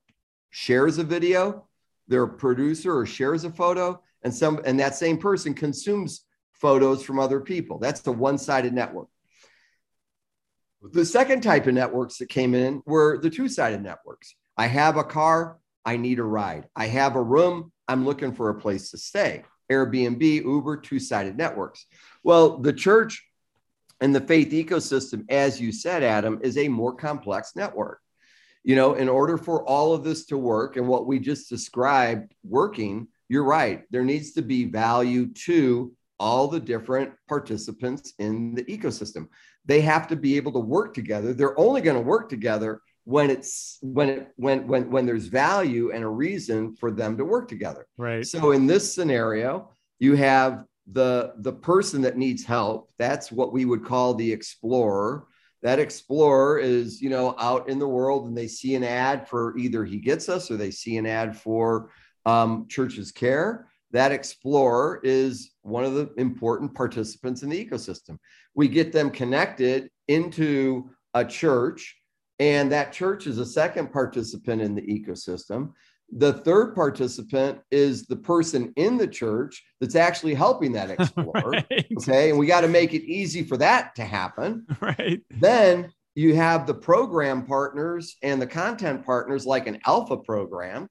shares 0.51 0.99
a 0.99 1.05
video, 1.05 1.67
they're 2.07 2.23
a 2.23 2.29
producer 2.29 2.97
or 2.97 3.05
shares 3.05 3.43
a 3.45 3.51
photo, 3.51 4.01
and 4.23 4.35
some 4.35 4.61
and 4.65 4.79
that 4.81 4.95
same 4.95 5.19
person 5.19 5.55
consumes 5.55 6.25
photos 6.53 7.03
from 7.03 7.19
other 7.19 7.41
people. 7.41 7.79
That's 7.79 8.01
the 8.01 8.13
one-sided 8.13 8.73
network. 8.73 9.09
The 10.83 11.05
second 11.05 11.43
type 11.43 11.67
of 11.67 11.75
networks 11.75 12.19
that 12.19 12.29
came 12.29 12.55
in 12.55 12.83
were 12.87 13.19
the 13.19 13.31
two-sided 13.31 13.83
networks. 13.83 14.35
I 14.57 14.67
have 14.67 14.97
a 14.97 15.05
car, 15.05 15.59
I 15.85 15.97
need 15.97 16.19
a 16.19 16.25
ride. 16.25 16.69
I 16.77 16.87
have 16.87 17.17
a 17.17 17.23
room, 17.23 17.73
I'm 17.89 18.05
looking 18.05 18.33
for 18.33 18.51
a 18.51 18.61
place 18.61 18.91
to 18.91 18.99
stay. 18.99 19.45
Airbnb, 19.71 20.23
Uber, 20.23 20.79
two-sided 20.79 21.37
networks. 21.37 21.87
Well, 22.23 22.59
the 22.59 22.73
church 22.73 23.25
and 24.01 24.15
the 24.15 24.21
faith 24.21 24.53
ecosystem, 24.53 25.25
as 25.29 25.61
you 25.61 25.73
said, 25.73 26.03
Adam, 26.03 26.39
is 26.43 26.57
a 26.57 26.69
more 26.69 26.95
complex 26.95 27.53
network. 27.57 28.01
You 28.63 28.77
know, 28.77 28.95
in 28.95 29.09
order 29.09 29.37
for 29.37 29.65
all 29.65 29.95
of 29.95 30.05
this 30.05 30.27
to 30.27 30.39
work 30.39 30.77
and 30.77 30.87
what 30.87 31.07
we 31.07 31.19
just 31.19 31.49
described 31.49 32.35
working, 32.45 33.09
you're 33.29 33.45
right. 33.45 33.83
There 33.91 34.05
needs 34.05 34.33
to 34.33 34.43
be 34.43 34.65
value 34.65 35.33
to 35.47 35.93
all 36.21 36.49
the 36.49 36.61
different 36.61 37.13
participants 37.29 38.13
in 38.19 38.55
the 38.55 38.65
ecosystem. 38.65 39.29
They 39.69 39.83
have 39.83 40.09
to 40.09 40.17
be 40.17 40.37
able 40.37 40.53
to 40.53 40.59
work 40.59 40.95
together. 40.95 41.33
They're 41.33 41.59
only 41.59 41.83
going 41.83 41.97
to 41.97 42.03
work 42.03 42.29
together 42.29 42.81
when 43.05 43.31
it's 43.31 43.79
when 43.83 44.09
it 44.09 44.29
when 44.37 44.67
when 44.67 44.91
when 44.91 45.07
there's 45.07 45.27
value 45.27 45.93
and 45.93 46.03
a 46.03 46.09
reason 46.09 46.75
for 46.75 46.91
them 46.91 47.17
to 47.19 47.25
work 47.25 47.49
together. 47.49 47.87
Right. 47.97 48.27
So 48.27 48.53
in 48.53 48.67
this 48.67 48.93
scenario, 48.93 49.71
you 49.99 50.17
have 50.17 50.65
the 50.91 51.35
the 51.39 51.53
person 51.53 52.03
that 52.03 52.17
needs 52.17 52.45
help. 52.45 52.91
That's 52.99 53.31
what 53.31 53.53
we 53.53 53.67
would 53.67 53.85
call 53.85 54.15
the 54.15 54.33
explorer. 54.33 55.27
That 55.63 55.79
explorer 55.79 56.59
is, 56.59 57.03
you 57.03 57.11
know, 57.11 57.35
out 57.39 57.69
in 57.69 57.79
the 57.79 57.89
world 57.89 58.27
and 58.27 58.37
they 58.37 58.49
see 58.49 58.75
an 58.75 58.85
ad 58.85 59.29
for 59.29 59.57
either 59.59 59.85
he 59.85 59.99
gets 59.99 60.29
us 60.29 60.51
or 60.51 60.57
they 60.57 60.71
see 60.71 60.97
an 60.97 61.07
ad 61.07 61.37
for 61.37 61.91
um, 62.25 62.67
church's 62.69 63.13
care 63.13 63.69
that 63.91 64.13
explorer 64.13 65.01
is 65.03 65.53
one 65.69 65.85
of 65.85 65.95
the 65.95 66.13
important 66.17 66.75
participants 66.75 67.43
in 67.43 67.51
the 67.51 67.65
ecosystem. 67.65 68.19
We 68.55 68.69
get 68.69 68.93
them 68.93 69.11
connected 69.11 69.91
into 70.09 70.91
a 71.15 71.25
church, 71.25 71.97
and 72.39 72.71
that 72.73 72.93
church 72.93 73.27
is 73.27 73.39
a 73.39 73.47
second 73.47 73.93
participant 73.93 74.63
in 74.63 74.75
the 74.75 74.83
ecosystem. 74.83 75.73
The 76.11 76.33
third 76.33 76.75
participant 76.75 77.61
is 77.71 78.07
the 78.07 78.17
person 78.17 78.73
in 78.77 78.97
the 78.97 79.07
church 79.07 79.63
that's 79.81 79.97
actually 79.97 80.35
helping 80.35 80.73
that 80.73 80.91
explorer. 80.99 81.51
right. 81.51 81.87
Okay. 81.99 82.31
And 82.31 82.39
we 82.39 82.47
got 82.47 82.63
to 82.63 82.69
make 82.69 82.95
it 82.95 83.03
easy 83.03 83.43
for 83.43 83.57
that 83.59 83.95
to 83.97 84.05
happen. 84.05 84.67
Right. 84.81 85.21
Then 85.31 85.93
you 86.15 86.35
have 86.35 86.67
the 86.67 86.75
program 86.75 87.45
partners 87.45 88.17
and 88.23 88.41
the 88.41 88.47
content 88.47 89.05
partners, 89.05 89.45
like 89.45 89.67
an 89.67 89.79
alpha 89.87 90.17
program 90.17 90.89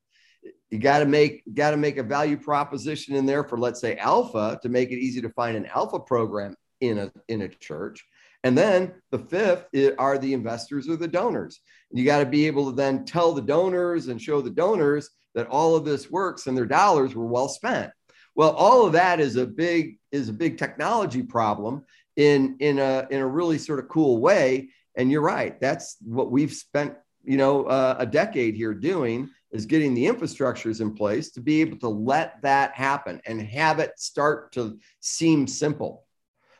you 0.69 0.79
got 0.79 0.99
to 0.99 1.05
make 1.05 1.43
got 1.53 1.71
to 1.71 1.77
make 1.77 1.97
a 1.97 2.03
value 2.03 2.37
proposition 2.37 3.15
in 3.15 3.25
there 3.25 3.43
for 3.43 3.57
let's 3.57 3.79
say 3.79 3.95
alpha 3.97 4.59
to 4.61 4.69
make 4.69 4.91
it 4.91 4.99
easy 4.99 5.21
to 5.21 5.29
find 5.29 5.55
an 5.55 5.67
alpha 5.67 5.99
program 5.99 6.55
in 6.81 6.97
a 6.97 7.11
in 7.27 7.41
a 7.43 7.47
church. 7.47 8.05
And 8.43 8.57
then 8.57 8.93
the 9.11 9.19
fifth 9.19 9.67
are 9.97 10.17
the 10.17 10.33
investors 10.33 10.87
or 10.87 10.95
the 10.95 11.07
donors. 11.07 11.59
You 11.91 12.05
got 12.05 12.19
to 12.19 12.25
be 12.25 12.47
able 12.47 12.69
to 12.69 12.75
then 12.75 13.05
tell 13.05 13.33
the 13.33 13.41
donors 13.41 14.07
and 14.07 14.21
show 14.21 14.41
the 14.41 14.49
donors 14.49 15.09
that 15.35 15.47
all 15.47 15.75
of 15.75 15.85
this 15.85 16.11
works 16.11 16.47
and 16.47 16.57
their 16.57 16.65
dollars 16.65 17.15
were 17.15 17.25
well 17.25 17.49
spent. 17.49 17.91
Well 18.35 18.51
all 18.51 18.85
of 18.85 18.93
that 18.93 19.19
is 19.19 19.35
a 19.37 19.45
big 19.45 19.99
is 20.11 20.29
a 20.29 20.33
big 20.33 20.57
technology 20.57 21.23
problem 21.23 21.85
in 22.15 22.57
in 22.59 22.79
a 22.79 23.07
in 23.09 23.19
a 23.19 23.27
really 23.27 23.57
sort 23.57 23.79
of 23.79 23.87
cool 23.87 24.19
way. 24.19 24.69
And 24.95 25.09
you're 25.11 25.21
right 25.21 25.59
that's 25.61 25.97
what 26.03 26.29
we've 26.29 26.53
spent 26.53 26.95
you 27.23 27.37
know 27.37 27.65
uh, 27.65 27.95
a 27.99 28.05
decade 28.05 28.55
here 28.55 28.73
doing 28.73 29.29
is 29.57 29.65
getting 29.65 29.95
the 29.95 30.05
infrastructures 30.05 30.81
in 30.81 30.93
place 30.93 31.31
to 31.31 31.41
be 31.41 31.61
able 31.61 31.77
to 31.79 31.89
let 31.89 32.39
that 32.43 32.73
happen 32.73 33.19
and 33.25 33.41
have 33.41 33.79
it 33.79 33.99
start 33.99 34.51
to 34.53 34.79
seem 34.99 35.47
simple. 35.47 36.05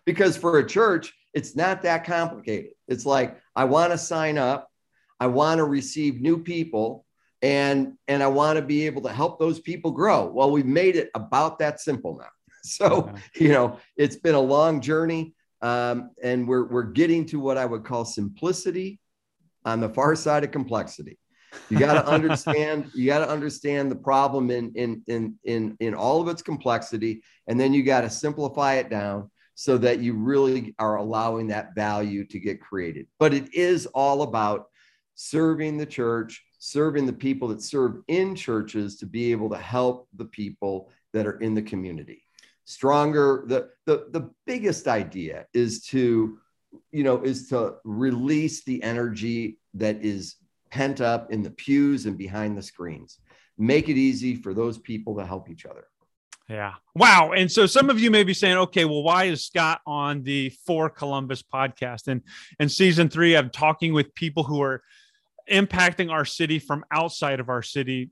Because 0.06 0.36
for 0.36 0.58
a 0.58 0.68
church, 0.68 1.14
it's 1.34 1.56
not 1.56 1.84
that 1.84 2.06
complicated. 2.06 2.72
It's 2.88 3.06
like, 3.06 3.38
I 3.56 3.66
want 3.66 3.92
to 3.92 3.98
sign 3.98 4.40
up, 4.40 4.68
I 5.20 5.28
want 5.28 5.60
to 5.60 5.66
receive 5.66 6.20
new 6.20 6.42
people, 6.42 7.06
and, 7.44 7.94
and 8.08 8.24
I 8.24 8.28
want 8.28 8.58
to 8.58 8.64
be 8.64 8.88
able 8.88 9.04
to 9.04 9.14
help 9.14 9.38
those 9.38 9.60
people 9.60 9.92
grow. 9.92 10.26
Well, 10.26 10.50
we've 10.50 10.66
made 10.66 10.96
it 10.96 11.12
about 11.14 11.60
that 11.60 11.80
simple 11.80 12.18
now. 12.18 12.26
So, 12.64 13.14
you 13.34 13.50
know, 13.50 13.80
it's 13.96 14.18
been 14.18 14.36
a 14.36 14.42
long 14.42 14.82
journey. 14.82 15.34
Um, 15.62 16.12
and 16.22 16.46
we're, 16.46 16.66
we're 16.66 16.84
getting 16.84 17.26
to 17.28 17.40
what 17.40 17.58
I 17.58 17.66
would 17.66 17.86
call 17.86 18.04
simplicity 18.04 19.00
on 19.64 19.80
the 19.80 19.88
far 19.88 20.16
side 20.16 20.44
of 20.44 20.52
complexity. 20.52 21.18
You 21.70 21.80
got 21.80 21.94
to 21.94 22.08
understand. 22.12 22.92
you 22.94 23.06
got 23.08 23.20
to 23.20 23.30
understand 23.30 23.92
the 23.92 23.96
problem 23.96 24.52
in 24.52 24.72
in 24.76 25.04
in 25.08 25.36
in 25.44 25.78
in 25.80 25.94
all 25.94 26.22
of 26.22 26.28
its 26.28 26.42
complexity, 26.42 27.22
and 27.48 27.60
then 27.60 27.74
you 27.74 27.84
got 27.84 28.02
to 28.02 28.10
simplify 28.10 28.76
it 28.76 28.90
down 28.90 29.30
so 29.56 29.78
that 29.80 30.00
you 30.00 30.14
really 30.14 30.76
are 30.78 30.98
allowing 30.98 31.48
that 31.48 31.74
value 31.74 32.24
to 32.28 32.40
get 32.40 32.62
created. 32.62 33.08
But 33.18 33.34
it 33.34 33.54
is 33.56 33.88
all 33.88 34.22
about 34.22 34.68
serving 35.16 35.78
the 35.78 35.86
church, 35.86 36.46
serving 36.60 37.08
the 37.08 37.14
people 37.14 37.48
that 37.48 37.64
serve 37.64 38.02
in 38.08 38.36
churches 38.36 38.98
to 38.98 39.08
be 39.08 39.32
able 39.32 39.50
to 39.50 39.58
help 39.58 40.08
the 40.16 40.26
people 40.26 40.92
that 41.14 41.26
are 41.26 41.40
in 41.40 41.56
the 41.56 41.62
community. 41.62 42.24
Stronger. 42.66 43.46
The 43.48 43.70
the 43.86 44.08
the 44.12 44.30
biggest 44.46 44.88
idea 44.88 45.48
is 45.54 45.86
to 45.88 46.38
you 46.92 47.04
know 47.04 47.22
is 47.24 47.50
to 47.50 47.76
release 47.84 48.64
the 48.64 48.84
energy 48.84 49.58
that 49.74 50.04
is 50.04 50.36
pent 50.70 51.02
up 51.02 51.32
in 51.32 51.42
the 51.42 51.52
pews 51.52 52.06
and 52.06 52.18
behind 52.18 52.58
the 52.58 52.62
screens. 52.62 53.20
Make 53.58 53.90
it 53.90 53.98
easy 53.98 54.36
for 54.36 54.54
those 54.54 54.78
people 54.78 55.16
to 55.18 55.26
help 55.26 55.50
each 55.50 55.66
other. 55.66 55.88
Yeah. 56.50 56.76
Wow. 56.96 57.34
And 57.34 57.52
so 57.52 57.66
some 57.66 57.90
of 57.90 58.00
you 58.00 58.10
may 58.10 58.24
be 58.24 58.34
saying, 58.34 58.58
okay, 58.58 58.86
well, 58.86 59.04
why 59.04 59.26
is 59.26 59.46
Scott 59.46 59.82
on 59.86 60.24
the 60.24 60.50
For 60.66 60.90
Columbus 60.90 61.44
podcast? 61.44 62.08
And 62.08 62.22
in 62.60 62.70
season 62.70 63.10
three, 63.10 63.36
I'm 63.36 63.50
talking 63.50 63.94
with 63.94 64.16
people 64.16 64.44
who 64.44 64.62
are 64.62 64.82
impacting 65.52 66.10
our 66.10 66.24
city 66.24 66.60
from 66.60 66.86
outside 66.92 67.42
of 67.42 67.50
our 67.50 67.62
city. 67.62 68.12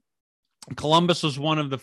Columbus 0.75 1.23
was 1.23 1.39
one 1.39 1.59
of 1.59 1.69
the 1.69 1.79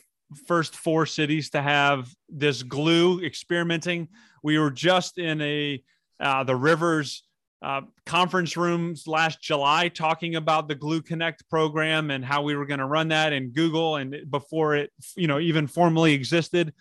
first 0.46 0.74
four 0.74 1.06
cities 1.06 1.50
to 1.50 1.62
have 1.62 2.12
this 2.28 2.62
glue 2.62 3.24
experimenting. 3.24 4.08
We 4.42 4.58
were 4.58 4.70
just 4.70 5.18
in 5.18 5.40
a 5.40 5.82
uh, 6.20 6.44
the 6.44 6.56
rivers 6.56 7.24
uh, 7.62 7.83
conference 8.07 8.57
rooms 8.57 9.07
last 9.07 9.40
July 9.40 9.88
talking 9.88 10.35
about 10.35 10.68
the 10.68 10.75
Glue 10.75 11.01
Connect 11.01 11.48
program 11.48 12.11
and 12.11 12.25
how 12.25 12.42
we 12.42 12.57
were 12.57 12.66
going 12.66 12.81
to 12.81 12.87
run 12.87 13.09
that 13.09 13.33
in 13.33 13.53
Google 13.53 13.96
and 13.96 14.16
before 14.31 14.75
it, 14.75 14.90
you 15.16 15.29
know, 15.29 15.38
even 15.38 15.66
formally 15.66 16.12
existed, 16.12 16.75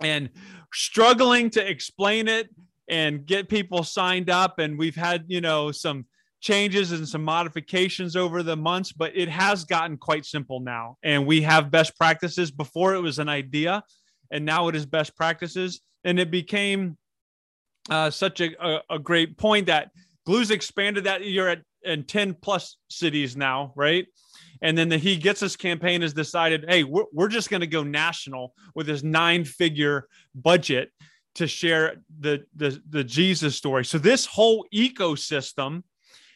and 0.00 0.30
struggling 0.72 1.50
to 1.50 1.70
explain 1.70 2.26
it 2.26 2.48
and 2.88 3.26
get 3.26 3.48
people 3.48 3.84
signed 3.84 4.30
up. 4.30 4.58
And 4.58 4.78
we've 4.78 4.96
had, 4.96 5.24
you 5.28 5.40
know, 5.40 5.70
some 5.72 6.06
changes 6.40 6.90
and 6.92 7.06
some 7.06 7.22
modifications 7.22 8.16
over 8.16 8.42
the 8.42 8.56
months, 8.56 8.92
but 8.92 9.12
it 9.14 9.28
has 9.28 9.64
gotten 9.64 9.96
quite 9.96 10.24
simple 10.24 10.60
now. 10.60 10.96
And 11.02 11.26
we 11.26 11.42
have 11.42 11.70
best 11.70 11.96
practices. 11.96 12.50
Before 12.50 12.94
it 12.94 13.00
was 13.00 13.18
an 13.18 13.28
idea, 13.28 13.84
and 14.30 14.44
now 14.44 14.68
it 14.68 14.74
is 14.74 14.86
best 14.86 15.14
practices. 15.14 15.82
And 16.04 16.18
it 16.18 16.30
became 16.30 16.96
uh, 17.90 18.10
such 18.10 18.40
a, 18.40 18.50
a, 18.64 18.82
a, 18.90 18.98
great 18.98 19.36
point 19.36 19.66
that 19.66 19.90
Glue's 20.24 20.50
expanded 20.50 21.04
that 21.04 21.26
you're 21.26 21.48
at 21.48 21.62
in 21.84 22.04
10 22.04 22.34
plus 22.34 22.76
cities 22.88 23.36
now, 23.36 23.72
right? 23.74 24.06
And 24.60 24.78
then 24.78 24.88
the 24.88 24.98
He 24.98 25.16
Gets 25.16 25.42
Us 25.42 25.56
campaign 25.56 26.02
has 26.02 26.12
decided, 26.12 26.64
hey, 26.68 26.84
we're, 26.84 27.04
we're 27.12 27.28
just 27.28 27.50
going 27.50 27.62
to 27.62 27.66
go 27.66 27.82
national 27.82 28.54
with 28.74 28.86
this 28.86 29.02
nine 29.02 29.44
figure 29.44 30.06
budget 30.34 30.90
to 31.34 31.46
share 31.46 31.96
the, 32.20 32.44
the, 32.54 32.80
the 32.88 33.02
Jesus 33.02 33.56
story. 33.56 33.84
So 33.84 33.98
this 33.98 34.26
whole 34.26 34.66
ecosystem 34.72 35.82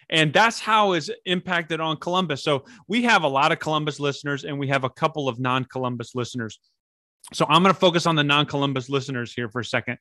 And 0.09 0.33
that's 0.33 0.61
how 0.61 0.93
it's 0.93 1.11
impacted 1.25 1.81
on 1.81 1.97
Columbus. 1.99 2.43
So 2.43 2.65
we 2.89 3.03
have 3.05 3.23
a 3.25 3.29
lot 3.29 3.53
of 3.53 3.59
Columbus 3.59 4.01
listeners 4.01 4.45
and 4.45 4.59
we 4.59 4.69
have 4.69 4.85
a 4.85 4.91
couple 4.91 5.29
of 5.29 5.39
non 5.39 5.65
Columbus 5.65 6.15
listeners. 6.15 6.59
So 7.33 7.45
I'm 7.49 7.63
going 7.63 7.75
to 7.75 7.81
focus 7.81 8.07
on 8.07 8.17
the 8.17 8.25
non 8.25 8.47
Columbus 8.47 8.89
listeners 8.89 9.33
here 9.33 9.49
for 9.49 9.61
a 9.61 9.65
second. 9.65 9.99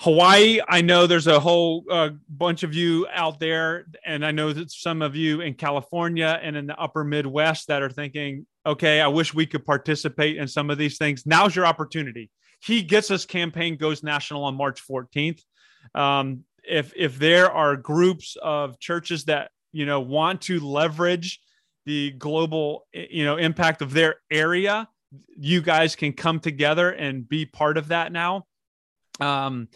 Hawaii, 0.00 0.58
I 0.68 0.80
know 0.80 1.06
there's 1.06 1.28
a 1.28 1.38
whole 1.38 1.84
uh, 1.90 2.10
bunch 2.28 2.64
of 2.64 2.74
you 2.74 3.06
out 3.12 3.38
there, 3.38 3.86
and 4.04 4.26
I 4.26 4.32
know 4.32 4.52
that 4.52 4.70
some 4.70 5.00
of 5.00 5.14
you 5.14 5.40
in 5.40 5.54
California 5.54 6.40
and 6.42 6.56
in 6.56 6.66
the 6.66 6.76
upper 6.76 7.04
Midwest 7.04 7.68
that 7.68 7.82
are 7.82 7.90
thinking, 7.90 8.46
okay, 8.66 9.00
I 9.00 9.06
wish 9.06 9.32
we 9.32 9.46
could 9.46 9.64
participate 9.64 10.38
in 10.38 10.48
some 10.48 10.70
of 10.70 10.78
these 10.78 10.98
things. 10.98 11.24
Now's 11.24 11.54
your 11.54 11.66
opportunity. 11.66 12.30
He 12.64 12.82
Gets 12.82 13.10
Us 13.10 13.24
campaign 13.24 13.76
goes 13.76 14.02
national 14.02 14.44
on 14.44 14.56
March 14.56 14.82
14th. 14.88 15.40
Um, 15.94 16.44
if 16.64 16.92
if 16.96 17.18
there 17.18 17.50
are 17.50 17.76
groups 17.76 18.36
of 18.40 18.78
churches 18.78 19.24
that 19.24 19.50
you 19.72 19.84
know 19.86 20.00
want 20.00 20.42
to 20.42 20.60
leverage 20.60 21.40
the 21.86 22.12
global 22.12 22.86
you 22.92 23.24
know 23.24 23.36
impact 23.36 23.82
of 23.82 23.92
their 23.92 24.16
area, 24.30 24.88
you 25.36 25.60
guys 25.60 25.96
can 25.96 26.12
come 26.12 26.40
together 26.40 26.90
and 26.90 27.28
be 27.28 27.46
part 27.46 27.76
of 27.76 27.88
that 27.88 28.12
now. 28.12 28.46
Um, 29.20 29.68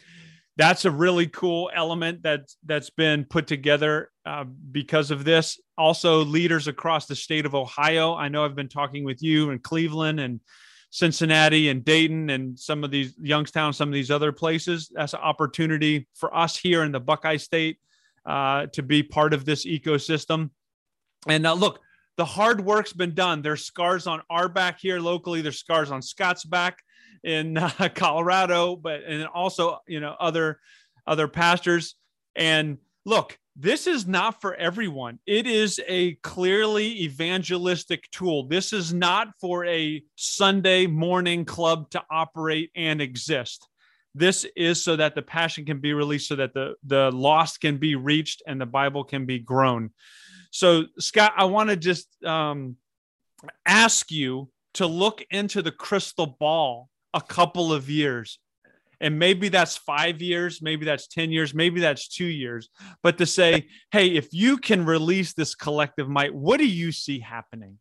that's 0.57 0.87
a 0.87 0.91
really 0.91 1.27
cool 1.27 1.71
element 1.75 2.23
that's 2.23 2.57
that's 2.65 2.91
been 2.91 3.25
put 3.25 3.47
together 3.47 4.11
uh, 4.25 4.45
because 4.45 5.11
of 5.11 5.25
this. 5.25 5.61
Also, 5.77 6.25
leaders 6.25 6.67
across 6.67 7.07
the 7.07 7.15
state 7.15 7.45
of 7.45 7.55
Ohio. 7.55 8.15
I 8.15 8.29
know 8.29 8.45
I've 8.45 8.57
been 8.57 8.69
talking 8.69 9.05
with 9.05 9.23
you 9.23 9.51
in 9.51 9.59
Cleveland 9.59 10.19
and 10.19 10.41
Cincinnati 10.91 11.69
and 11.69 11.85
Dayton 11.85 12.31
and 12.31 12.59
some 12.59 12.85
of 12.85 12.91
these 12.91 13.15
Youngstown, 13.21 13.75
some 13.75 13.89
of 13.89 13.93
these 13.93 14.11
other 14.11 14.33
places. 14.33 14.91
That's 14.95 15.13
an 15.13 15.21
opportunity 15.21 16.09
for 16.15 16.35
us 16.35 16.57
here 16.57 16.85
in 16.85 16.93
the 16.93 17.01
Buckeye 17.01 17.37
State 17.37 17.79
uh, 18.25 18.67
to 18.73 18.83
be 18.83 19.03
part 19.03 19.35
of 19.35 19.45
this 19.45 19.67
ecosystem. 19.67 20.51
And 21.29 21.47
uh, 21.47 21.53
look, 21.53 21.81
the 22.17 22.25
hard 22.25 22.65
work's 22.65 22.95
been 22.95 23.15
done. 23.15 23.43
There's 23.43 23.65
scars 23.65 24.07
on 24.07 24.23
our 24.31 24.49
back 24.49 24.81
here 24.81 25.01
locally. 25.01 25.43
There's 25.43 25.59
scars 25.59 25.91
on 25.91 26.01
Scott's 26.01 26.45
back 26.45 26.79
in 27.25 27.57
uh, 27.59 27.71
Colorado, 27.95 28.77
but 28.77 29.03
and 29.05 29.27
also 29.27 29.79
you 29.87 30.01
know 30.01 30.15
other 30.19 30.61
other 31.07 31.29
pastors. 31.29 31.95
And 32.35 32.79
look, 33.05 33.39
this 33.59 33.87
is 33.87 34.07
not 34.07 34.41
for 34.41 34.55
everyone. 34.55 35.19
It 35.27 35.47
is 35.47 35.81
a 35.89 36.15
clearly 36.17 37.05
evangelistic 37.05 38.11
tool. 38.11 38.47
This 38.47 38.73
is 38.75 38.93
not 38.93 39.29
for 39.41 39.65
a 39.65 40.03
Sunday 40.17 40.87
morning 40.87 41.47
club 41.47 41.89
to 41.91 42.03
operate 42.11 42.71
and 42.77 43.01
exist. 43.01 43.67
This 44.15 44.47
is 44.57 44.83
so 44.83 44.97
that 44.97 45.15
the 45.15 45.23
passion 45.23 45.65
can 45.65 45.81
be 45.81 45.95
released, 45.95 46.29
so 46.29 46.37
that 46.37 46.55
the, 46.55 46.75
the 46.85 47.11
lost 47.13 47.61
can 47.61 47.79
be 47.79 47.97
reached 47.97 48.43
and 48.47 48.61
the 48.61 48.67
Bible 48.67 49.05
can 49.05 49.27
be 49.27 49.39
grown. 49.39 49.91
So, 50.51 50.85
Scott, 50.99 51.33
I 51.37 51.45
want 51.45 51.71
to 51.71 51.77
just 51.77 52.09
um, 52.25 52.77
ask 53.65 54.11
you 54.11 54.51
to 54.75 54.87
look 54.87 55.25
into 55.31 55.63
the 55.63 55.73
crystal 55.73 56.27
ball 56.27 56.89
a 57.17 57.21
couple 57.21 57.73
of 57.73 57.91
years 57.91 58.39
and 59.01 59.19
maybe 59.19 59.49
that's 59.49 59.77
five 59.77 60.23
years, 60.23 60.63
maybe 60.63 60.85
that's 60.85 61.07
10 61.09 61.31
years, 61.31 61.55
maybe 61.55 61.81
that's 61.81 62.09
two 62.09 62.27
years. 62.27 62.69
But 63.03 63.19
to 63.19 63.27
say, 63.27 63.69
hey, 63.91 64.09
if 64.09 64.29
you 64.33 64.57
can 64.57 64.87
release 64.87 65.35
this 65.35 65.55
collective 65.55 66.09
might, 66.09 66.35
what 66.35 66.59
do 66.59 66.67
you 66.67 66.93
see 66.93 67.21
happening? 67.21 67.79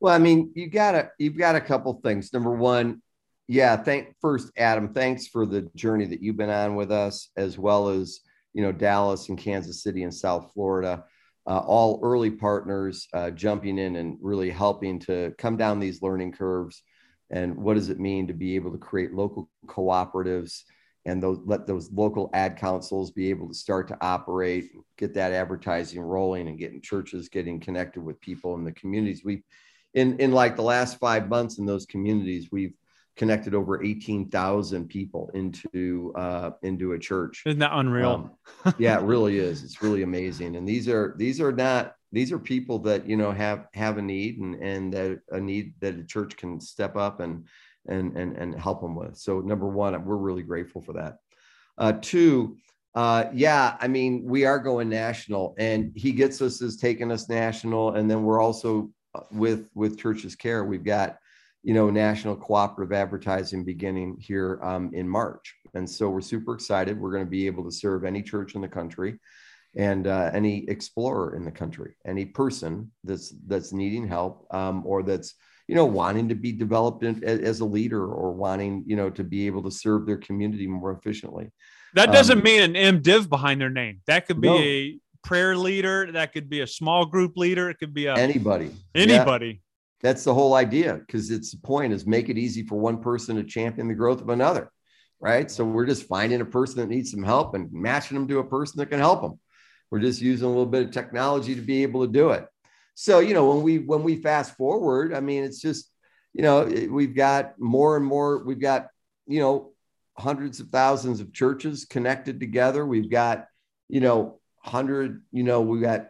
Well, 0.00 0.14
I 0.14 0.18
mean, 0.18 0.52
you 0.54 0.68
got 0.68 0.94
a 0.94 1.10
you've 1.18 1.38
got 1.38 1.54
a 1.56 1.60
couple 1.60 1.94
things. 2.04 2.32
Number 2.32 2.50
one, 2.50 3.00
yeah, 3.48 3.76
thank 3.76 4.14
first, 4.20 4.52
Adam, 4.56 4.92
thanks 4.92 5.26
for 5.26 5.46
the 5.46 5.62
journey 5.74 6.04
that 6.06 6.22
you've 6.22 6.36
been 6.36 6.50
on 6.50 6.74
with 6.74 6.92
us, 6.92 7.30
as 7.36 7.56
well 7.56 7.88
as 7.88 8.20
you 8.52 8.62
know, 8.62 8.72
Dallas 8.72 9.28
and 9.28 9.38
Kansas 9.38 9.82
City 9.82 10.02
and 10.02 10.14
South 10.14 10.50
Florida. 10.52 11.04
Uh, 11.48 11.60
all 11.60 12.00
early 12.02 12.30
partners 12.30 13.06
uh, 13.14 13.30
jumping 13.30 13.78
in 13.78 13.96
and 13.96 14.18
really 14.20 14.50
helping 14.50 14.98
to 14.98 15.32
come 15.38 15.56
down 15.56 15.78
these 15.78 16.02
learning 16.02 16.32
curves 16.32 16.82
and 17.30 17.56
what 17.56 17.74
does 17.74 17.88
it 17.88 17.98
mean 17.98 18.26
to 18.28 18.34
be 18.34 18.54
able 18.54 18.72
to 18.72 18.78
create 18.78 19.12
local 19.12 19.50
cooperatives 19.66 20.62
and 21.06 21.22
those, 21.22 21.38
let 21.44 21.66
those 21.66 21.90
local 21.92 22.30
ad 22.34 22.56
councils 22.56 23.12
be 23.12 23.30
able 23.30 23.48
to 23.48 23.54
start 23.54 23.86
to 23.88 23.96
operate, 24.00 24.70
get 24.98 25.14
that 25.14 25.32
advertising 25.32 26.00
rolling, 26.00 26.48
and 26.48 26.58
getting 26.58 26.80
churches 26.80 27.28
getting 27.28 27.60
connected 27.60 28.02
with 28.02 28.20
people 28.20 28.56
in 28.56 28.64
the 28.64 28.72
communities. 28.72 29.22
We, 29.24 29.44
in 29.94 30.18
in 30.18 30.32
like 30.32 30.56
the 30.56 30.62
last 30.62 30.98
five 30.98 31.28
months 31.28 31.58
in 31.58 31.66
those 31.66 31.86
communities, 31.86 32.48
we've 32.50 32.74
connected 33.16 33.54
over 33.54 33.82
eighteen 33.84 34.28
thousand 34.28 34.88
people 34.88 35.30
into 35.32 36.12
uh, 36.16 36.50
into 36.62 36.92
a 36.92 36.98
church. 36.98 37.44
Isn't 37.46 37.60
that 37.60 37.72
unreal? 37.72 38.32
Um, 38.64 38.74
yeah, 38.78 38.98
it 38.98 39.04
really 39.04 39.38
is. 39.38 39.62
It's 39.62 39.82
really 39.82 40.02
amazing. 40.02 40.56
And 40.56 40.68
these 40.68 40.88
are 40.88 41.14
these 41.16 41.40
are 41.40 41.52
not 41.52 41.94
these 42.16 42.32
are 42.32 42.38
people 42.38 42.78
that 42.78 43.06
you 43.06 43.14
know 43.14 43.30
have 43.30 43.66
have 43.74 43.98
a 43.98 44.02
need 44.02 44.38
and 44.38 44.54
and 44.54 44.90
that 44.90 45.20
a 45.32 45.38
need 45.38 45.74
that 45.80 45.98
a 45.98 46.02
church 46.02 46.34
can 46.38 46.58
step 46.58 46.96
up 46.96 47.20
and 47.20 47.44
and 47.88 48.16
and 48.16 48.38
and 48.38 48.58
help 48.58 48.80
them 48.80 48.94
with. 48.94 49.18
So 49.18 49.40
number 49.40 49.68
one, 49.68 50.02
we're 50.02 50.16
really 50.16 50.42
grateful 50.42 50.80
for 50.80 50.94
that. 50.94 51.18
Uh, 51.76 51.92
two, 52.00 52.56
uh, 52.94 53.24
yeah, 53.34 53.76
I 53.78 53.88
mean 53.88 54.24
we 54.24 54.46
are 54.46 54.58
going 54.58 54.88
national, 54.88 55.54
and 55.58 55.92
he 55.94 56.12
gets 56.12 56.40
us 56.40 56.62
is 56.62 56.78
taking 56.78 57.12
us 57.12 57.28
national, 57.28 57.96
and 57.96 58.10
then 58.10 58.22
we're 58.22 58.40
also 58.40 58.90
uh, 59.14 59.20
with 59.30 59.68
with 59.74 59.98
Church's 59.98 60.34
Care. 60.34 60.64
We've 60.64 60.82
got 60.82 61.18
you 61.62 61.74
know 61.74 61.90
national 61.90 62.36
cooperative 62.36 62.94
advertising 62.94 63.62
beginning 63.62 64.16
here 64.20 64.58
um, 64.62 64.90
in 64.94 65.06
March, 65.06 65.54
and 65.74 65.88
so 65.88 66.08
we're 66.08 66.22
super 66.22 66.54
excited. 66.54 66.98
We're 66.98 67.12
going 67.12 67.26
to 67.26 67.30
be 67.30 67.46
able 67.46 67.64
to 67.64 67.72
serve 67.72 68.06
any 68.06 68.22
church 68.22 68.54
in 68.54 68.62
the 68.62 68.68
country 68.68 69.18
and 69.76 70.06
uh, 70.06 70.30
any 70.32 70.68
explorer 70.68 71.36
in 71.36 71.44
the 71.44 71.50
country, 71.50 71.96
any 72.06 72.24
person 72.24 72.90
that's 73.04 73.34
that's 73.46 73.72
needing 73.72 74.08
help 74.08 74.46
um, 74.52 74.82
or 74.86 75.02
that's 75.02 75.34
you 75.68 75.74
know 75.74 75.84
wanting 75.84 76.28
to 76.30 76.34
be 76.34 76.52
developed 76.52 77.04
in, 77.04 77.22
as 77.24 77.60
a 77.60 77.64
leader 77.64 78.06
or 78.06 78.32
wanting 78.32 78.84
you 78.86 78.96
know 78.96 79.10
to 79.10 79.22
be 79.22 79.46
able 79.46 79.62
to 79.62 79.70
serve 79.70 80.06
their 80.06 80.16
community 80.16 80.66
more 80.66 80.92
efficiently. 80.92 81.50
That 81.94 82.12
doesn't 82.12 82.38
um, 82.38 82.44
mean 82.44 82.76
an 82.76 83.00
MDiv 83.00 83.28
behind 83.28 83.60
their 83.60 83.70
name. 83.70 84.00
That 84.06 84.26
could 84.26 84.40
be 84.40 84.48
no. 84.48 84.58
a 84.58 84.98
prayer 85.22 85.56
leader. 85.56 86.10
That 86.12 86.32
could 86.32 86.48
be 86.48 86.60
a 86.60 86.66
small 86.66 87.06
group 87.06 87.36
leader. 87.36 87.70
It 87.70 87.78
could 87.78 87.94
be 87.94 88.06
a 88.06 88.14
anybody. 88.14 88.70
Anybody. 88.94 89.46
Yeah. 89.46 89.52
That's 90.02 90.24
the 90.24 90.34
whole 90.34 90.54
idea 90.54 90.94
because 90.94 91.30
it's 91.30 91.52
the 91.52 91.58
point 91.58 91.92
is 91.92 92.06
make 92.06 92.28
it 92.28 92.38
easy 92.38 92.64
for 92.64 92.78
one 92.78 93.00
person 93.00 93.36
to 93.36 93.44
champion 93.44 93.88
the 93.88 93.94
growth 93.94 94.20
of 94.20 94.30
another 94.30 94.70
right? 95.20 95.50
So 95.50 95.64
we're 95.64 95.86
just 95.86 96.06
finding 96.06 96.40
a 96.40 96.44
person 96.44 96.76
that 96.76 96.88
needs 96.88 97.10
some 97.10 97.22
help 97.22 97.54
and 97.54 97.72
matching 97.72 98.18
them 98.18 98.28
to 98.28 98.38
a 98.38 98.44
person 98.44 98.78
that 98.78 98.90
can 98.90 98.98
help 98.98 99.22
them. 99.22 99.38
We're 99.90 100.00
just 100.00 100.20
using 100.20 100.46
a 100.46 100.50
little 100.50 100.66
bit 100.66 100.86
of 100.86 100.90
technology 100.90 101.54
to 101.54 101.60
be 101.60 101.82
able 101.82 102.06
to 102.06 102.12
do 102.12 102.30
it. 102.30 102.46
So, 102.94 103.20
you 103.20 103.34
know, 103.34 103.48
when 103.50 103.62
we 103.62 103.78
when 103.78 104.02
we 104.02 104.16
fast 104.16 104.56
forward, 104.56 105.12
I 105.12 105.20
mean, 105.20 105.44
it's 105.44 105.60
just, 105.60 105.90
you 106.32 106.42
know, 106.42 106.64
we've 106.90 107.14
got 107.14 107.58
more 107.58 107.96
and 107.96 108.04
more, 108.04 108.44
we've 108.44 108.60
got, 108.60 108.88
you 109.26 109.40
know, 109.40 109.72
hundreds 110.16 110.60
of 110.60 110.68
thousands 110.70 111.20
of 111.20 111.32
churches 111.32 111.84
connected 111.84 112.40
together. 112.40 112.86
We've 112.86 113.10
got, 113.10 113.46
you 113.88 114.00
know, 114.00 114.40
hundred, 114.60 115.22
you 115.30 115.42
know, 115.42 115.60
we 115.60 115.80
got 115.80 116.08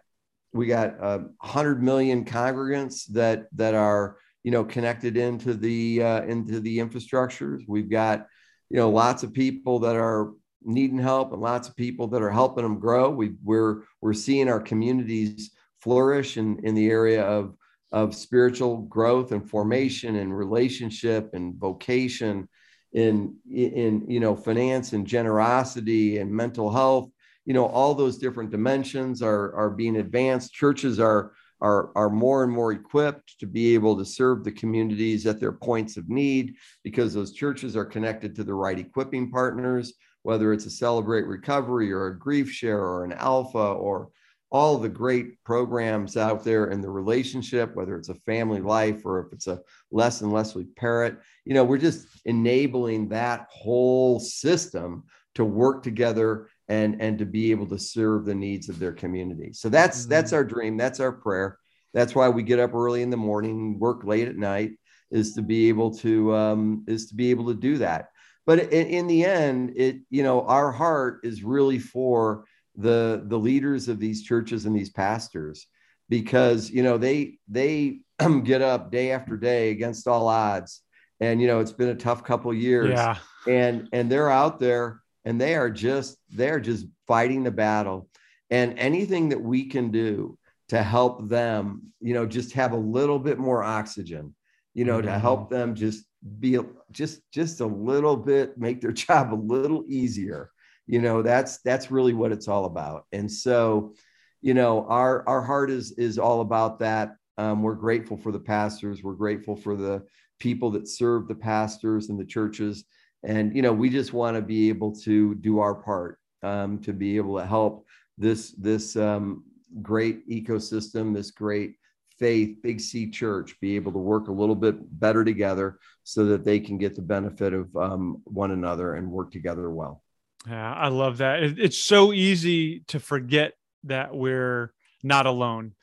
we 0.57 0.67
got 0.67 1.01
uh, 1.01 1.19
hundred 1.41 1.83
million 1.83 2.25
congregants 2.25 3.07
that 3.13 3.47
that 3.53 3.75
are 3.75 4.17
you 4.43 4.51
know 4.51 4.65
connected 4.65 5.17
into 5.17 5.55
the 5.55 6.03
uh, 6.03 6.23
into 6.23 6.61
the 6.61 6.79
infrastructures. 6.79 7.63
We've 7.69 7.91
got 7.91 8.27
you 8.71 8.77
know 8.77 8.91
lots 8.91 9.23
of 9.23 9.33
people 9.33 9.81
that 9.81 9.97
are 9.97 10.33
needing 10.67 10.99
help 10.99 11.33
and 11.33 11.41
lots 11.41 11.69
of 11.69 11.77
people 11.77 12.09
that 12.09 12.23
are 12.23 12.31
helping 12.31 12.65
them 12.65 12.79
grow. 12.79 13.09
We, 13.11 13.35
we're, 13.43 13.83
we're 14.01 14.15
seeing 14.15 14.49
our 14.49 14.61
communities 14.61 15.53
flourish 15.81 16.37
in, 16.37 16.59
in 16.65 16.75
the 16.75 16.91
area 16.91 17.23
of, 17.23 17.55
of 17.93 18.15
spiritual 18.15 18.79
growth 18.79 19.33
and 19.33 19.49
formation 19.49 20.17
and 20.17 20.37
relationship 20.37 21.31
and 21.35 21.55
vocation 21.55 22.49
in, 22.93 23.37
in, 23.51 24.05
you 24.09 24.21
know, 24.21 24.35
finance 24.35 24.93
and 24.93 25.07
generosity 25.07 26.19
and 26.19 26.31
mental 26.31 26.71
health. 26.71 27.11
You 27.45 27.55
know, 27.55 27.67
all 27.67 27.95
those 27.95 28.19
different 28.19 28.51
dimensions 28.51 29.23
are, 29.23 29.55
are 29.55 29.71
being 29.71 29.97
advanced. 29.97 30.53
Churches 30.53 30.99
are, 30.99 31.33
are, 31.61 31.91
are 31.95 32.11
more 32.11 32.43
and 32.43 32.53
more 32.53 32.73
equipped 32.73 33.39
to 33.39 33.47
be 33.47 33.75
able 33.75 33.97
to 33.97 34.05
serve 34.05 34.43
the 34.43 34.53
communities 34.53 35.27
at 35.27 35.39
their 35.39 35.53
points 35.53 35.97
of 35.97 36.09
need 36.09 36.57
because 36.83 37.15
those 37.15 37.33
churches 37.33 37.77
are 37.77 37.85
connected 37.85 38.35
to 38.35 38.45
the 38.45 38.55
right 38.55 38.79
equipping 38.79 39.31
partners 39.31 39.95
whether 40.27 40.53
it's 40.53 40.67
a 40.67 40.71
Celebrate 40.71 41.25
Recovery 41.25 41.93
or 41.93 42.09
a 42.09 42.19
Grief 42.19 42.51
Share 42.51 42.81
or 42.81 43.05
an 43.05 43.13
Alpha 43.13 43.59
or 43.59 44.09
all 44.51 44.77
the 44.77 44.89
great 44.89 45.41
programs 45.45 46.17
out 46.17 46.43
there 46.43 46.67
in 46.73 46.81
the 46.81 46.91
relationship, 46.91 47.77
whether 47.77 47.97
it's 47.97 48.09
a 48.09 48.15
family 48.27 48.61
life 48.61 49.03
or 49.05 49.25
if 49.25 49.33
it's 49.33 49.47
a 49.47 49.61
lesson 49.93 50.33
Leslie 50.33 50.67
parent, 50.77 51.17
you 51.45 51.55
know, 51.55 51.63
we're 51.63 51.79
just 51.79 52.09
enabling 52.25 53.09
that 53.09 53.47
whole 53.53 54.19
system 54.19 55.05
to 55.37 55.45
work 55.45 55.85
together 55.85 56.49
and 56.69 57.01
and 57.01 57.21
to 57.21 57.25
be 57.25 57.53
able 57.53 57.67
to 57.69 57.79
serve 57.79 58.25
the 58.25 58.35
needs 58.35 58.69
of 58.69 58.81
their 58.81 58.93
community. 58.93 59.53
So 59.53 59.69
that's 59.69 60.01
mm-hmm. 60.01 60.11
that's 60.11 60.33
our 60.33 60.45
dream. 60.45 60.77
That's 60.77 60.99
our 60.99 61.13
prayer. 61.13 61.57
That's 61.95 62.17
why 62.17 62.31
we 62.31 62.43
get 62.43 62.59
up 62.59 62.75
early 62.75 63.03
in 63.03 63.11
the 63.11 63.17
morning, 63.17 63.79
work 63.79 64.03
late 64.03 64.27
at 64.27 64.37
night, 64.37 64.73
is 65.13 65.35
to 65.35 65.43
be 65.43 65.69
able 65.69 65.95
to 65.99 66.35
um, 66.35 66.85
is 66.89 67.07
to 67.11 67.15
be 67.15 67.31
able 67.31 67.47
to 67.47 67.55
do 67.55 67.79
that 67.79 68.09
but 68.47 68.61
in, 68.73 68.87
in 68.87 69.07
the 69.07 69.25
end 69.25 69.73
it 69.77 69.97
you 70.11 70.23
know 70.23 70.43
our 70.43 70.73
heart 70.73 71.21
is 71.25 71.43
really 71.43 71.79
for 71.79 72.45
the 72.77 73.23
the 73.27 73.39
leaders 73.39 73.89
of 73.89 73.99
these 73.99 74.23
churches 74.23 74.67
and 74.67 74.77
these 74.77 74.91
pastors 74.91 75.67
because 76.09 76.71
you 76.71 76.83
know 76.83 76.99
they 76.99 77.39
they 77.49 78.01
get 78.45 78.63
up 78.63 78.91
day 78.91 79.11
after 79.11 79.37
day 79.37 79.71
against 79.71 80.07
all 80.07 80.29
odds. 80.29 80.83
And 81.21 81.41
you 81.41 81.47
know 81.47 81.61
it's 81.61 81.73
been 81.73 81.89
a 81.89 81.95
tough 81.95 82.25
couple 82.25 82.53
years. 82.53 82.91
Yeah. 82.91 83.17
And 83.49 83.89
and 83.93 84.11
they're 84.11 84.31
out 84.31 84.61
there 84.61 85.01
and 85.25 85.41
they 85.41 85.55
are 85.55 85.71
just 85.71 86.19
they're 86.31 86.61
just 86.61 86.87
fighting 87.07 87.43
the 87.43 87.51
battle. 87.51 88.09
And 88.51 88.79
anything 88.79 89.31
that 89.31 89.41
we 89.41 89.67
can 89.67 89.91
do 89.91 90.39
to 90.69 90.83
help 90.83 91.29
them 91.29 91.93
you 92.01 92.13
know 92.15 92.27
just 92.27 92.53
have 92.53 92.73
a 92.73 92.77
little 92.77 93.19
bit 93.19 93.39
more 93.39 93.63
oxygen 93.63 94.35
you 94.75 94.85
know 94.85 94.99
mm-hmm. 94.99 95.07
to 95.07 95.19
help 95.19 95.49
them 95.49 95.75
just 95.75 96.05
be 96.39 96.59
just 96.91 97.21
just 97.33 97.61
a 97.61 97.67
little 97.67 98.17
bit 98.17 98.59
make 98.59 98.81
their 98.81 98.93
job 99.07 99.33
a 99.33 99.37
little 99.37 99.85
easier. 99.89 100.51
You 100.87 101.01
know 101.01 101.23
that's 101.23 101.59
that's 101.59 101.91
really 101.91 102.15
what 102.15 102.33
it's 102.33 102.49
all 102.49 102.65
about. 102.65 103.07
And 103.13 103.31
so 103.31 103.95
you 104.43 104.55
know 104.55 104.87
our 104.87 105.27
our 105.29 105.43
heart 105.43 105.71
is 105.71 105.93
is 105.93 106.19
all 106.19 106.41
about 106.41 106.79
that. 106.81 107.17
Um, 107.39 107.63
we're 107.63 107.75
grateful 107.75 108.17
for 108.17 108.33
the 108.33 108.41
pastors. 108.41 109.03
We're 109.03 109.15
grateful 109.15 109.57
for 109.57 109.77
the 109.77 110.05
people 110.39 110.71
that 110.73 110.89
serve 110.89 111.29
the 111.29 111.35
pastors 111.35 112.09
and 112.09 112.19
the 112.19 112.25
churches. 112.25 112.85
And 113.25 113.55
you 113.55 113.63
know 113.63 113.73
we 113.73 113.91
just 113.91 114.13
want 114.13 114.37
to 114.37 114.43
be 114.43 114.69
able 114.69 114.95
to 115.01 115.35
do 115.37 115.59
our 115.59 115.75
part 115.75 116.19
um, 116.43 116.79
to 116.81 116.93
be 116.93 117.17
able 117.17 117.39
to 117.39 117.47
help 117.47 117.87
this 118.19 118.53
this 118.53 118.97
um, 118.97 119.45
great 119.83 120.29
ecosystem 120.29 121.15
this 121.15 121.31
great 121.31 121.75
faith 122.19 122.57
big 122.63 122.81
c 122.81 123.11
church 123.11 123.59
be 123.61 123.77
able 123.77 123.93
to 123.93 123.99
work 123.99 124.29
a 124.29 124.33
little 124.33 124.55
bit 124.55 124.77
better 124.99 125.25
together 125.25 125.79
so 126.03 126.25
that 126.27 126.45
they 126.45 126.59
can 126.61 126.79
get 126.79 126.95
the 126.95 127.03
benefit 127.03 127.53
of 127.53 127.75
um, 127.77 128.23
one 128.25 128.51
another 128.51 128.95
and 128.95 129.11
work 129.11 129.31
together 129.31 129.71
well. 129.71 130.03
Yeah 130.47 130.73
i 130.73 130.89
love 130.89 131.19
that. 131.19 131.43
It's 131.43 131.79
so 131.79 132.13
easy 132.13 132.81
to 132.89 133.01
forget 133.01 133.55
that 133.85 134.15
we're 134.15 134.73
not 135.03 135.27
alone. 135.27 135.75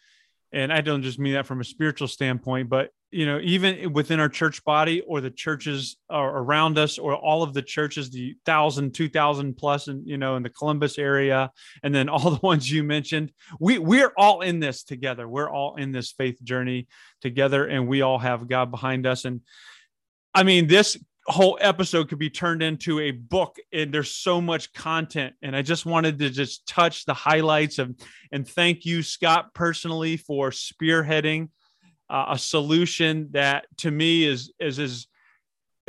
And 0.51 0.71
i 0.71 0.81
don't 0.81 1.03
just 1.03 1.19
mean 1.19 1.34
that 1.34 1.47
from 1.47 1.61
a 1.61 1.65
spiritual 1.65 2.07
standpoint 2.07 2.69
but 2.69 2.91
you 3.14 3.26
know 3.26 3.39
even 3.43 3.93
within 3.93 4.20
our 4.20 4.30
church 4.30 4.64
body 4.64 5.01
or 5.01 5.22
the 5.22 5.30
churches 5.30 5.97
around 6.09 6.78
us 6.78 6.97
or 6.97 7.16
all 7.16 7.43
of 7.43 7.53
the 7.53 7.61
churches 7.61 8.09
the 8.09 8.36
thousand 8.45 8.93
two 8.93 9.07
thousand 9.07 9.55
plus 9.55 9.88
and 9.88 10.07
you 10.07 10.18
know 10.18 10.36
in 10.36 10.43
the 10.43 10.49
columbus 10.49 10.97
area 10.97 11.51
and 11.84 11.93
then 11.93 12.09
all 12.09 12.32
the 12.32 12.39
ones 12.41 12.72
you 12.72 12.84
mentioned 12.84 13.32
we 13.59 13.78
we're 13.78 14.14
all 14.18 14.41
in 14.41 14.59
this 14.59 14.84
together. 14.84 15.28
We're 15.28 15.49
all 15.49 15.76
in 15.76 15.91
this 15.91 16.11
faith 16.11 16.41
journey 16.43 16.88
together 17.22 17.66
and 17.66 17.88
we 17.88 18.01
all 18.01 18.20
have 18.20 18.47
god 18.47 18.72
behind 18.72 19.05
us. 19.05 19.26
And 19.26 19.41
i 20.34 20.43
mean 20.43 20.68
this 20.68 20.97
whole 21.26 21.57
episode 21.61 22.09
could 22.09 22.20
be 22.20 22.30
turned 22.30 22.61
into 22.61 22.99
a 22.99 23.11
book 23.11 23.57
and 23.72 23.93
there's 23.93 24.11
so 24.11 24.41
much 24.41 24.74
content 24.74 25.34
and 25.41 25.55
i 25.55 25.61
just 25.61 25.86
wanted 25.86 26.20
to 26.20 26.30
just 26.30 26.68
touch 26.68 27.05
the 27.05 27.14
highlights 27.14 27.80
of 27.80 27.95
and 28.34 28.45
thank 28.45 28.84
you 28.84 29.01
scott 29.01 29.53
personally 29.53 30.18
for 30.18 30.49
spearheading 30.49 31.47
uh, 32.10 32.26
a 32.30 32.38
solution 32.38 33.30
that 33.32 33.66
to 33.78 33.91
me 33.91 34.26
is 34.26 34.51
is 34.60 34.80
as 34.80 35.08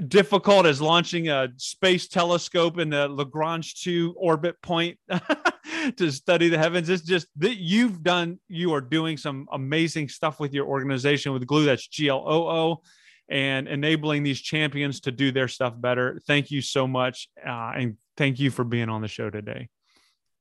difficult 0.09 0.67
as 0.67 0.81
launching 0.81 1.29
a 1.29 1.49
space 1.57 2.09
telescope 2.09 2.79
in 2.79 2.91
the 2.91 3.09
Lagrange 3.09 3.81
2 3.83 4.15
orbit 4.19 4.61
point 4.61 4.99
to 5.97 6.11
study 6.11 6.49
the 6.49 6.59
heavens. 6.59 6.89
It's 6.89 7.05
just 7.05 7.29
that 7.37 7.57
you've 7.57 8.03
done, 8.03 8.41
you 8.49 8.73
are 8.75 8.81
doing 8.81 9.17
some 9.17 9.47
amazing 9.53 10.09
stuff 10.09 10.41
with 10.41 10.53
your 10.53 10.67
organization 10.67 11.33
with 11.33 11.47
Gloo. 11.47 11.65
That's 11.65 11.87
G 11.87 12.09
L 12.09 12.25
O 12.27 12.49
O 12.49 12.83
and 13.29 13.69
enabling 13.69 14.23
these 14.23 14.41
champions 14.41 15.01
to 15.01 15.13
do 15.13 15.33
their 15.33 15.49
stuff 15.49 15.75
better. 15.77 16.21
Thank 16.27 16.51
you 16.51 16.61
so 16.61 16.87
much. 16.87 17.29
Uh, 17.45 17.73
and 17.77 17.97
thank 18.17 18.39
you 18.39 18.51
for 18.51 18.65
being 18.65 18.89
on 18.89 19.01
the 19.01 19.09
show 19.09 19.31
today. 19.31 19.69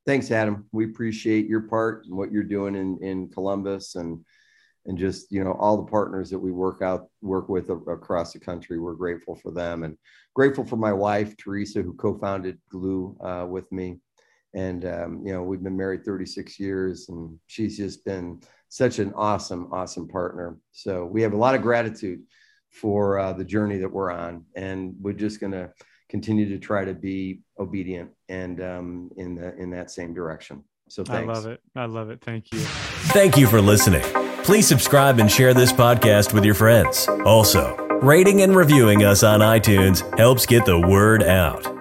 Thanks, 0.06 0.30
Adam. 0.30 0.66
We 0.72 0.84
appreciate 0.84 1.46
your 1.46 1.62
part 1.62 2.04
and 2.04 2.14
what 2.14 2.30
you're 2.30 2.42
doing 2.42 2.74
in, 2.74 2.98
in 3.02 3.28
Columbus 3.30 3.94
and 3.94 4.22
and 4.86 4.98
just 4.98 5.30
you 5.30 5.42
know 5.42 5.52
all 5.52 5.76
the 5.76 5.90
partners 5.90 6.30
that 6.30 6.38
we 6.38 6.52
work 6.52 6.82
out 6.82 7.08
work 7.22 7.48
with 7.48 7.70
across 7.70 8.32
the 8.32 8.38
country 8.38 8.78
we're 8.78 8.94
grateful 8.94 9.34
for 9.34 9.50
them 9.50 9.82
and 9.82 9.96
grateful 10.34 10.64
for 10.64 10.76
my 10.76 10.92
wife 10.92 11.36
teresa 11.36 11.82
who 11.82 11.94
co-founded 11.94 12.58
Gloo 12.70 13.16
uh, 13.20 13.46
with 13.46 13.70
me. 13.72 13.98
And 14.54 14.84
um, 14.84 15.22
you 15.24 15.32
know 15.32 15.42
we've 15.42 15.62
been 15.62 15.76
married 15.76 16.04
36 16.04 16.60
years 16.60 17.08
and 17.08 17.38
she's 17.46 17.76
just 17.76 18.04
been 18.04 18.40
such 18.68 18.98
an 18.98 19.12
awesome 19.14 19.68
awesome 19.72 20.08
partner. 20.08 20.58
So 20.72 21.06
we 21.06 21.22
have 21.22 21.32
a 21.32 21.36
lot 21.36 21.54
of 21.54 21.62
gratitude 21.62 22.22
for 22.70 23.18
uh, 23.18 23.32
the 23.32 23.44
journey 23.44 23.78
that 23.78 23.88
we're 23.90 24.12
on 24.12 24.44
and 24.54 24.94
we're 25.00 25.12
just 25.12 25.40
going 25.40 25.52
to 25.52 25.72
continue 26.08 26.48
to 26.48 26.58
try 26.58 26.84
to 26.84 26.94
be 26.94 27.40
obedient 27.58 28.10
and 28.28 28.60
um, 28.60 29.10
in 29.16 29.34
the 29.34 29.56
in 29.56 29.70
that 29.70 29.90
same 29.90 30.14
direction. 30.14 30.62
So 30.88 31.02
thanks. 31.02 31.28
i 31.28 31.32
love 31.32 31.46
it. 31.46 31.60
I 31.74 31.86
love 31.86 32.10
it. 32.10 32.20
Thank 32.20 32.52
you. 32.52 32.60
Thank 32.60 33.36
you 33.36 33.46
for 33.48 33.60
listening 33.60 34.23
Please 34.44 34.68
subscribe 34.68 35.20
and 35.20 35.30
share 35.30 35.54
this 35.54 35.72
podcast 35.72 36.34
with 36.34 36.44
your 36.44 36.54
friends. 36.54 37.08
Also, 37.24 37.74
rating 38.02 38.42
and 38.42 38.54
reviewing 38.54 39.02
us 39.02 39.22
on 39.22 39.40
iTunes 39.40 40.02
helps 40.18 40.44
get 40.44 40.66
the 40.66 40.78
word 40.78 41.22
out. 41.22 41.73